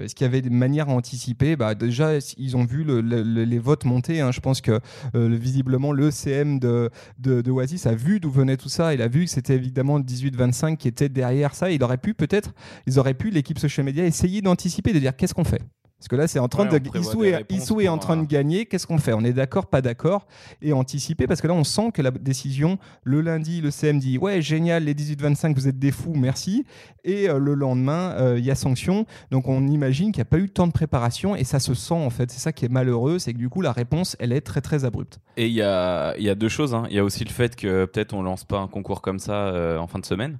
est-ce 0.03 0.15
qu'il 0.15 0.25
y 0.25 0.27
avait 0.27 0.41
des 0.41 0.49
manières 0.49 0.89
à 0.89 0.93
anticiper? 0.93 1.55
Bah, 1.55 1.73
Déjà, 1.75 2.17
ils 2.37 2.57
ont 2.57 2.65
vu 2.65 2.83
le- 2.83 2.99
le- 3.01 3.21
le- 3.23 3.43
les 3.45 3.59
votes 3.59 3.85
monter. 3.85 4.19
hein. 4.21 4.31
Je 4.31 4.39
pense 4.41 4.59
que 4.59 4.71
euh, 5.15 5.29
le- 5.29 5.35
visiblement, 5.35 5.91
le 5.93 6.11
CM 6.11 6.59
de, 6.59 6.89
de, 7.19 7.41
de 7.41 7.51
Oasis 7.51 7.85
a 7.85 7.93
vu 7.95 8.19
d'où 8.19 8.29
venait 8.31 8.57
tout 8.57 8.69
ça. 8.69 8.93
Il 8.93 9.01
a 9.01 9.07
vu 9.07 9.25
que 9.25 9.31
c'était 9.31 9.55
évidemment 9.55 9.97
le 9.97 10.03
18-25 10.03 10.75
qui 10.77 10.87
était 10.87 11.09
derrière 11.09 11.55
ça. 11.55 11.71
Il 11.71 11.81
aurait 11.83 11.97
pu 11.97 12.13
peut-être, 12.13 12.53
ils 12.87 12.99
auraient 12.99 13.13
pu, 13.13 13.29
l'équipe 13.29 13.59
social 13.59 13.85
media, 13.85 14.05
essayer 14.05 14.41
d'anticiper, 14.41 14.91
de 14.91 14.99
dire 14.99 15.15
qu'est-ce 15.15 15.33
qu'on 15.33 15.43
fait? 15.45 15.61
Parce 15.99 16.07
que 16.07 16.15
là, 16.15 16.27
c'est 16.27 16.39
en 16.39 16.47
train 16.47 16.67
Ouais, 16.69 16.79
de. 16.79 16.97
Issou 16.97 17.25
est, 17.25 17.35
réponses 17.35 17.57
Issou 17.57 17.81
est 17.81 17.89
en 17.89 17.97
train 17.97 18.15
de 18.15 18.25
gagner. 18.25 18.65
Qu'est-ce 18.65 18.87
qu'on 18.87 18.97
fait? 18.99 19.11
On 19.11 19.21
est 19.25 19.33
d'accord, 19.33 19.67
pas 19.67 19.81
d'accord? 19.81 20.27
Et 20.61 20.71
anticiper, 20.71 21.27
parce 21.27 21.41
que 21.41 21.47
là, 21.47 21.53
on 21.53 21.65
sent 21.65 21.91
que 21.93 22.01
la 22.01 22.11
décision, 22.11 22.79
le 23.03 23.19
lundi, 23.19 23.59
le 23.59 23.69
CM 23.69 23.99
dit 23.99 24.17
Ouais, 24.17 24.41
génial, 24.41 24.85
les 24.85 24.93
18-25, 24.93 25.53
vous 25.55 25.67
êtes 25.67 25.77
des 25.77 25.91
fous, 25.91 26.13
merci. 26.15 26.65
Et 27.03 27.29
euh, 27.29 27.37
le 27.37 27.53
lendemain, 27.53 28.13
euh, 28.17 28.39
il 28.39 28.45
y 28.45 28.51
a 28.51 28.55
sanction. 28.55 29.05
Donc, 29.29 29.47
on 29.49 29.67
imagine 29.67 30.13
qu'il 30.13 30.19
n'y 30.19 30.27
a 30.27 30.31
pas 30.31 30.37
eu 30.39 30.49
tant 30.49 30.67
de 30.67 30.71
préparation 30.71 31.35
et 31.35 31.43
ça 31.43 31.59
se 31.59 31.73
sent, 31.73 31.93
en 31.93 32.09
fait. 32.09 32.31
C'est 32.31 32.39
ça 32.39 32.53
qui 32.53 32.63
est 32.65 32.69
malheureux, 32.71 33.19
c'est 33.19 33.33
que 33.33 33.37
du 33.37 33.49
coup, 33.49 33.61
la 33.61 33.73
réponse, 33.73 34.15
elle 34.19 34.31
est 34.31 34.41
très, 34.41 34.61
très 34.61 34.85
abrupte. 34.85 35.19
Et 35.35 35.47
il 35.47 35.53
y 35.53 35.61
a, 35.61 36.15
il 36.17 36.23
y 36.23 36.29
a 36.29 36.35
deux 36.35 36.49
choses. 36.49 36.73
hein. 36.73 36.83
Il 36.89 36.95
y 36.95 36.99
a 36.99 37.03
aussi 37.03 37.25
le 37.25 37.29
fait 37.31 37.55
que 37.57 37.83
peut-être 37.85 38.13
on 38.13 38.21
lance 38.23 38.45
pas 38.45 38.59
un 38.59 38.67
concours 38.67 39.01
comme 39.01 39.19
ça 39.19 39.33
euh, 39.33 39.77
en 39.77 39.87
fin 39.87 39.99
de 39.99 40.05
semaine 40.05 40.37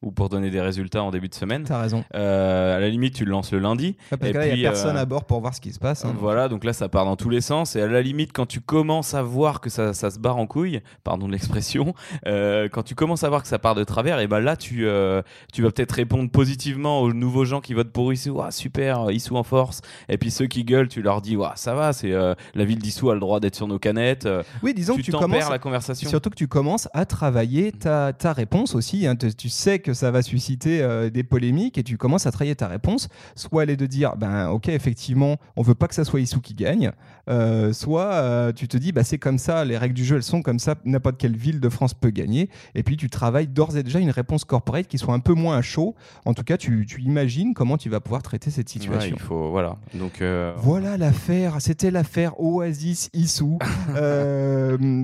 ou 0.00 0.12
pour 0.12 0.28
donner 0.28 0.50
des 0.50 0.60
résultats 0.60 1.02
en 1.02 1.10
début 1.10 1.28
de 1.28 1.34
semaine. 1.34 1.64
T'as 1.64 1.80
raison. 1.80 2.04
Euh, 2.14 2.76
à 2.76 2.80
la 2.80 2.88
limite, 2.88 3.14
tu 3.14 3.24
le 3.24 3.32
lances 3.32 3.52
le 3.52 3.58
lundi. 3.58 3.96
Ouais, 4.12 4.16
parce 4.18 4.30
Et 4.30 4.32
que 4.32 4.38
là, 4.38 4.46
il 4.46 4.58
n'y 4.60 4.64
a 4.66 4.70
personne 4.70 4.96
euh, 4.96 5.00
à 5.00 5.04
bord 5.04 5.24
pour 5.24 5.40
voir 5.40 5.54
ce 5.54 5.60
qui 5.60 5.72
se 5.72 5.78
passe. 5.80 6.04
hein. 6.04 6.14
Voilà, 6.18 6.48
donc 6.48 6.62
là 6.64 6.72
ça 6.72 6.88
part 6.88 7.04
dans 7.04 7.16
tous 7.16 7.30
les 7.30 7.40
sens. 7.40 7.74
Et 7.74 7.82
à 7.82 7.86
la 7.88 8.00
limite, 8.00 8.30
quand 8.32 8.46
tu 8.46 8.60
commences 8.60 9.14
à 9.14 9.22
voir 9.22 9.60
que 9.60 9.70
ça, 9.70 9.92
ça 9.94 10.10
se 10.10 10.18
barre 10.20 10.36
en 10.36 10.46
couille, 10.46 10.80
pardon 11.02 11.26
de 11.26 11.32
l'expression, 11.32 11.94
euh, 12.26 12.68
quand 12.70 12.82
tu 12.84 12.94
commences 12.94 13.24
à 13.24 13.28
voir 13.28 13.42
que 13.42 13.48
ça 13.48 13.58
part 13.58 13.74
de 13.74 13.82
travers, 13.84 14.20
et 14.20 14.28
ben 14.28 14.38
là 14.40 14.56
tu, 14.56 14.86
euh, 14.86 15.22
tu 15.52 15.62
vas 15.62 15.70
peut-être 15.72 15.92
répondre 15.92 16.30
positivement 16.30 17.00
aux 17.00 17.12
nouveaux 17.12 17.44
gens 17.44 17.60
qui 17.60 17.74
votent 17.74 17.90
pour 17.92 18.12
Issou. 18.12 18.40
Ah, 18.40 18.50
super, 18.52 19.10
Issou 19.10 19.36
en 19.36 19.42
force. 19.42 19.80
Et 20.08 20.16
puis 20.16 20.30
ceux 20.30 20.46
qui 20.46 20.62
gueulent, 20.64 20.88
tu 20.88 21.02
leur 21.02 21.20
dis, 21.22 21.36
Ouah, 21.36 21.54
ça 21.56 21.74
va, 21.74 21.92
c'est 21.92 22.12
la 22.12 22.64
ville 22.64 22.78
d'Issou 22.78 23.10
a 23.10 23.14
le 23.14 23.20
droit 23.20 23.40
d'être 23.40 23.56
sur 23.56 23.66
nos 23.66 23.78
canettes. 23.80 24.28
Oui, 24.62 24.74
disons 24.74 24.94
tu 24.94 25.00
que 25.00 25.06
tu 25.06 25.12
commences. 25.12 25.50
la 25.50 25.58
conversation. 25.58 26.08
Surtout 26.08 26.30
que 26.30 26.36
tu 26.36 26.46
commences 26.48 26.88
à 26.92 27.04
travailler 27.04 27.72
ta, 27.72 28.12
ta 28.12 28.32
réponse 28.32 28.74
aussi. 28.74 29.06
hein. 29.06 29.16
Tu, 29.16 29.34
tu 29.34 29.48
sais 29.48 29.78
que 29.80 29.87
ça 29.94 30.10
va 30.10 30.22
susciter 30.22 30.82
euh, 30.82 31.10
des 31.10 31.22
polémiques 31.24 31.78
et 31.78 31.82
tu 31.82 31.96
commences 31.96 32.26
à 32.26 32.30
travailler 32.32 32.54
ta 32.56 32.68
réponse. 32.68 33.08
Soit 33.34 33.62
elle 33.64 33.70
est 33.70 33.76
de 33.76 33.86
dire, 33.86 34.16
ben 34.16 34.48
ok, 34.50 34.68
effectivement, 34.68 35.36
on 35.56 35.62
veut 35.62 35.74
pas 35.74 35.88
que 35.88 35.94
ça 35.94 36.04
soit 36.04 36.20
Issou 36.20 36.40
qui 36.40 36.54
gagne. 36.54 36.90
Euh, 37.28 37.72
soit 37.72 38.12
euh, 38.14 38.52
tu 38.52 38.68
te 38.68 38.76
dis, 38.76 38.92
bah, 38.92 39.04
c'est 39.04 39.18
comme 39.18 39.38
ça, 39.38 39.64
les 39.64 39.76
règles 39.76 39.94
du 39.94 40.04
jeu, 40.04 40.16
elles 40.16 40.22
sont 40.22 40.42
comme 40.42 40.58
ça, 40.58 40.74
n'importe 40.84 41.18
quelle 41.18 41.36
ville 41.36 41.60
de 41.60 41.68
France 41.68 41.94
peut 41.94 42.10
gagner. 42.10 42.48
Et 42.74 42.82
puis 42.82 42.96
tu 42.96 43.10
travailles 43.10 43.48
d'ores 43.48 43.76
et 43.76 43.82
déjà 43.82 43.98
une 43.98 44.10
réponse 44.10 44.44
corporate 44.44 44.86
qui 44.86 44.98
soit 44.98 45.14
un 45.14 45.20
peu 45.20 45.34
moins 45.34 45.56
à 45.58 45.62
chaud. 45.62 45.94
En 46.24 46.34
tout 46.34 46.42
cas, 46.44 46.56
tu, 46.56 46.86
tu 46.86 47.02
imagines 47.02 47.54
comment 47.54 47.76
tu 47.76 47.88
vas 47.90 48.00
pouvoir 48.00 48.22
traiter 48.22 48.50
cette 48.50 48.68
situation. 48.68 49.16
il 49.16 49.22
faut, 49.22 49.50
voilà. 49.50 49.76
Donc, 49.94 50.22
Voilà 50.56 50.96
l'affaire, 50.96 51.56
c'était 51.60 51.90
l'affaire 51.90 52.40
Oasis 52.40 53.10
Issou. 53.14 53.58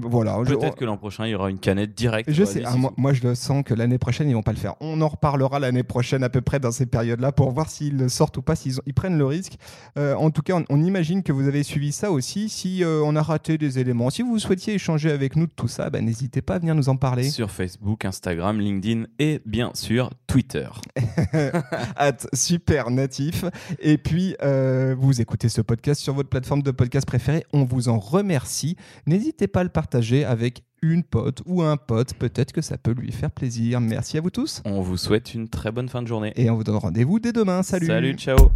Voilà. 0.02 0.38
Je- 0.44 0.54
Peut-être 0.54 0.76
que 0.76 0.84
l'an 0.84 0.96
prochain, 0.96 1.26
il 1.26 1.30
y 1.30 1.34
aura 1.34 1.50
une 1.50 1.58
canette 1.58 1.94
directe. 1.94 2.30
je 2.30 2.44
sais, 2.44 2.62
ah, 2.64 2.76
moi, 2.76 2.92
moi, 2.96 3.12
je 3.12 3.22
le 3.22 3.34
sens 3.34 3.62
que 3.64 3.74
l'année 3.74 3.98
prochaine 3.98 4.28
ils 4.28 4.34
vont 4.34 4.42
pas 4.42 4.52
le 4.52 4.58
faire. 4.58 4.73
On 4.80 5.00
en 5.00 5.08
reparlera 5.08 5.58
l'année 5.58 5.82
prochaine 5.82 6.22
à 6.22 6.28
peu 6.28 6.40
près 6.40 6.60
dans 6.60 6.72
ces 6.72 6.86
périodes-là 6.86 7.32
pour 7.32 7.50
voir 7.50 7.70
s'ils 7.70 8.10
sortent 8.10 8.36
ou 8.36 8.42
pas, 8.42 8.56
s'ils 8.56 8.74
ils 8.86 8.94
prennent 8.94 9.18
le 9.18 9.26
risque. 9.26 9.56
Euh, 9.98 10.14
en 10.14 10.30
tout 10.30 10.42
cas, 10.42 10.54
on, 10.56 10.64
on 10.68 10.82
imagine 10.82 11.22
que 11.22 11.32
vous 11.32 11.48
avez 11.48 11.62
suivi 11.62 11.92
ça 11.92 12.10
aussi. 12.10 12.48
Si 12.48 12.84
euh, 12.84 13.02
on 13.04 13.16
a 13.16 13.22
raté 13.22 13.58
des 13.58 13.78
éléments, 13.78 14.10
si 14.10 14.22
vous 14.22 14.38
souhaitiez 14.38 14.74
échanger 14.74 15.10
avec 15.10 15.36
nous 15.36 15.46
de 15.46 15.52
tout 15.52 15.68
ça, 15.68 15.90
bah, 15.90 16.00
n'hésitez 16.00 16.42
pas 16.42 16.54
à 16.54 16.58
venir 16.58 16.74
nous 16.74 16.88
en 16.88 16.96
parler. 16.96 17.30
Sur 17.30 17.50
Facebook, 17.50 18.04
Instagram, 18.04 18.60
LinkedIn 18.60 19.04
et 19.18 19.40
bien 19.46 19.70
sûr 19.74 20.10
Twitter. 20.26 20.68
at 21.96 22.18
super 22.32 22.90
natif. 22.90 23.44
Et 23.80 23.98
puis, 23.98 24.36
euh, 24.42 24.94
vous 24.98 25.20
écoutez 25.20 25.48
ce 25.48 25.60
podcast 25.60 26.00
sur 26.00 26.14
votre 26.14 26.28
plateforme 26.28 26.62
de 26.62 26.70
podcast 26.70 27.06
préférée. 27.06 27.44
On 27.52 27.64
vous 27.64 27.88
en 27.88 27.98
remercie. 27.98 28.76
N'hésitez 29.06 29.48
pas 29.48 29.60
à 29.60 29.64
le 29.64 29.70
partager 29.70 30.24
avec 30.24 30.62
une 30.92 31.02
pote 31.02 31.42
ou 31.46 31.62
un 31.62 31.76
pote. 31.76 32.14
Peut-être 32.14 32.52
que 32.52 32.60
ça 32.60 32.78
peut 32.78 32.92
lui 32.92 33.12
faire 33.12 33.30
plaisir. 33.30 33.80
Merci 33.80 34.18
à 34.18 34.20
vous 34.20 34.30
tous. 34.30 34.62
On 34.64 34.80
vous 34.80 34.96
souhaite 34.96 35.34
une 35.34 35.48
très 35.48 35.72
bonne 35.72 35.88
fin 35.88 36.02
de 36.02 36.08
journée. 36.08 36.32
Et 36.36 36.50
on 36.50 36.56
vous 36.56 36.64
donne 36.64 36.76
rendez-vous 36.76 37.18
dès 37.18 37.32
demain. 37.32 37.62
Salut. 37.62 37.86
Salut, 37.86 38.14
ciao. 38.14 38.50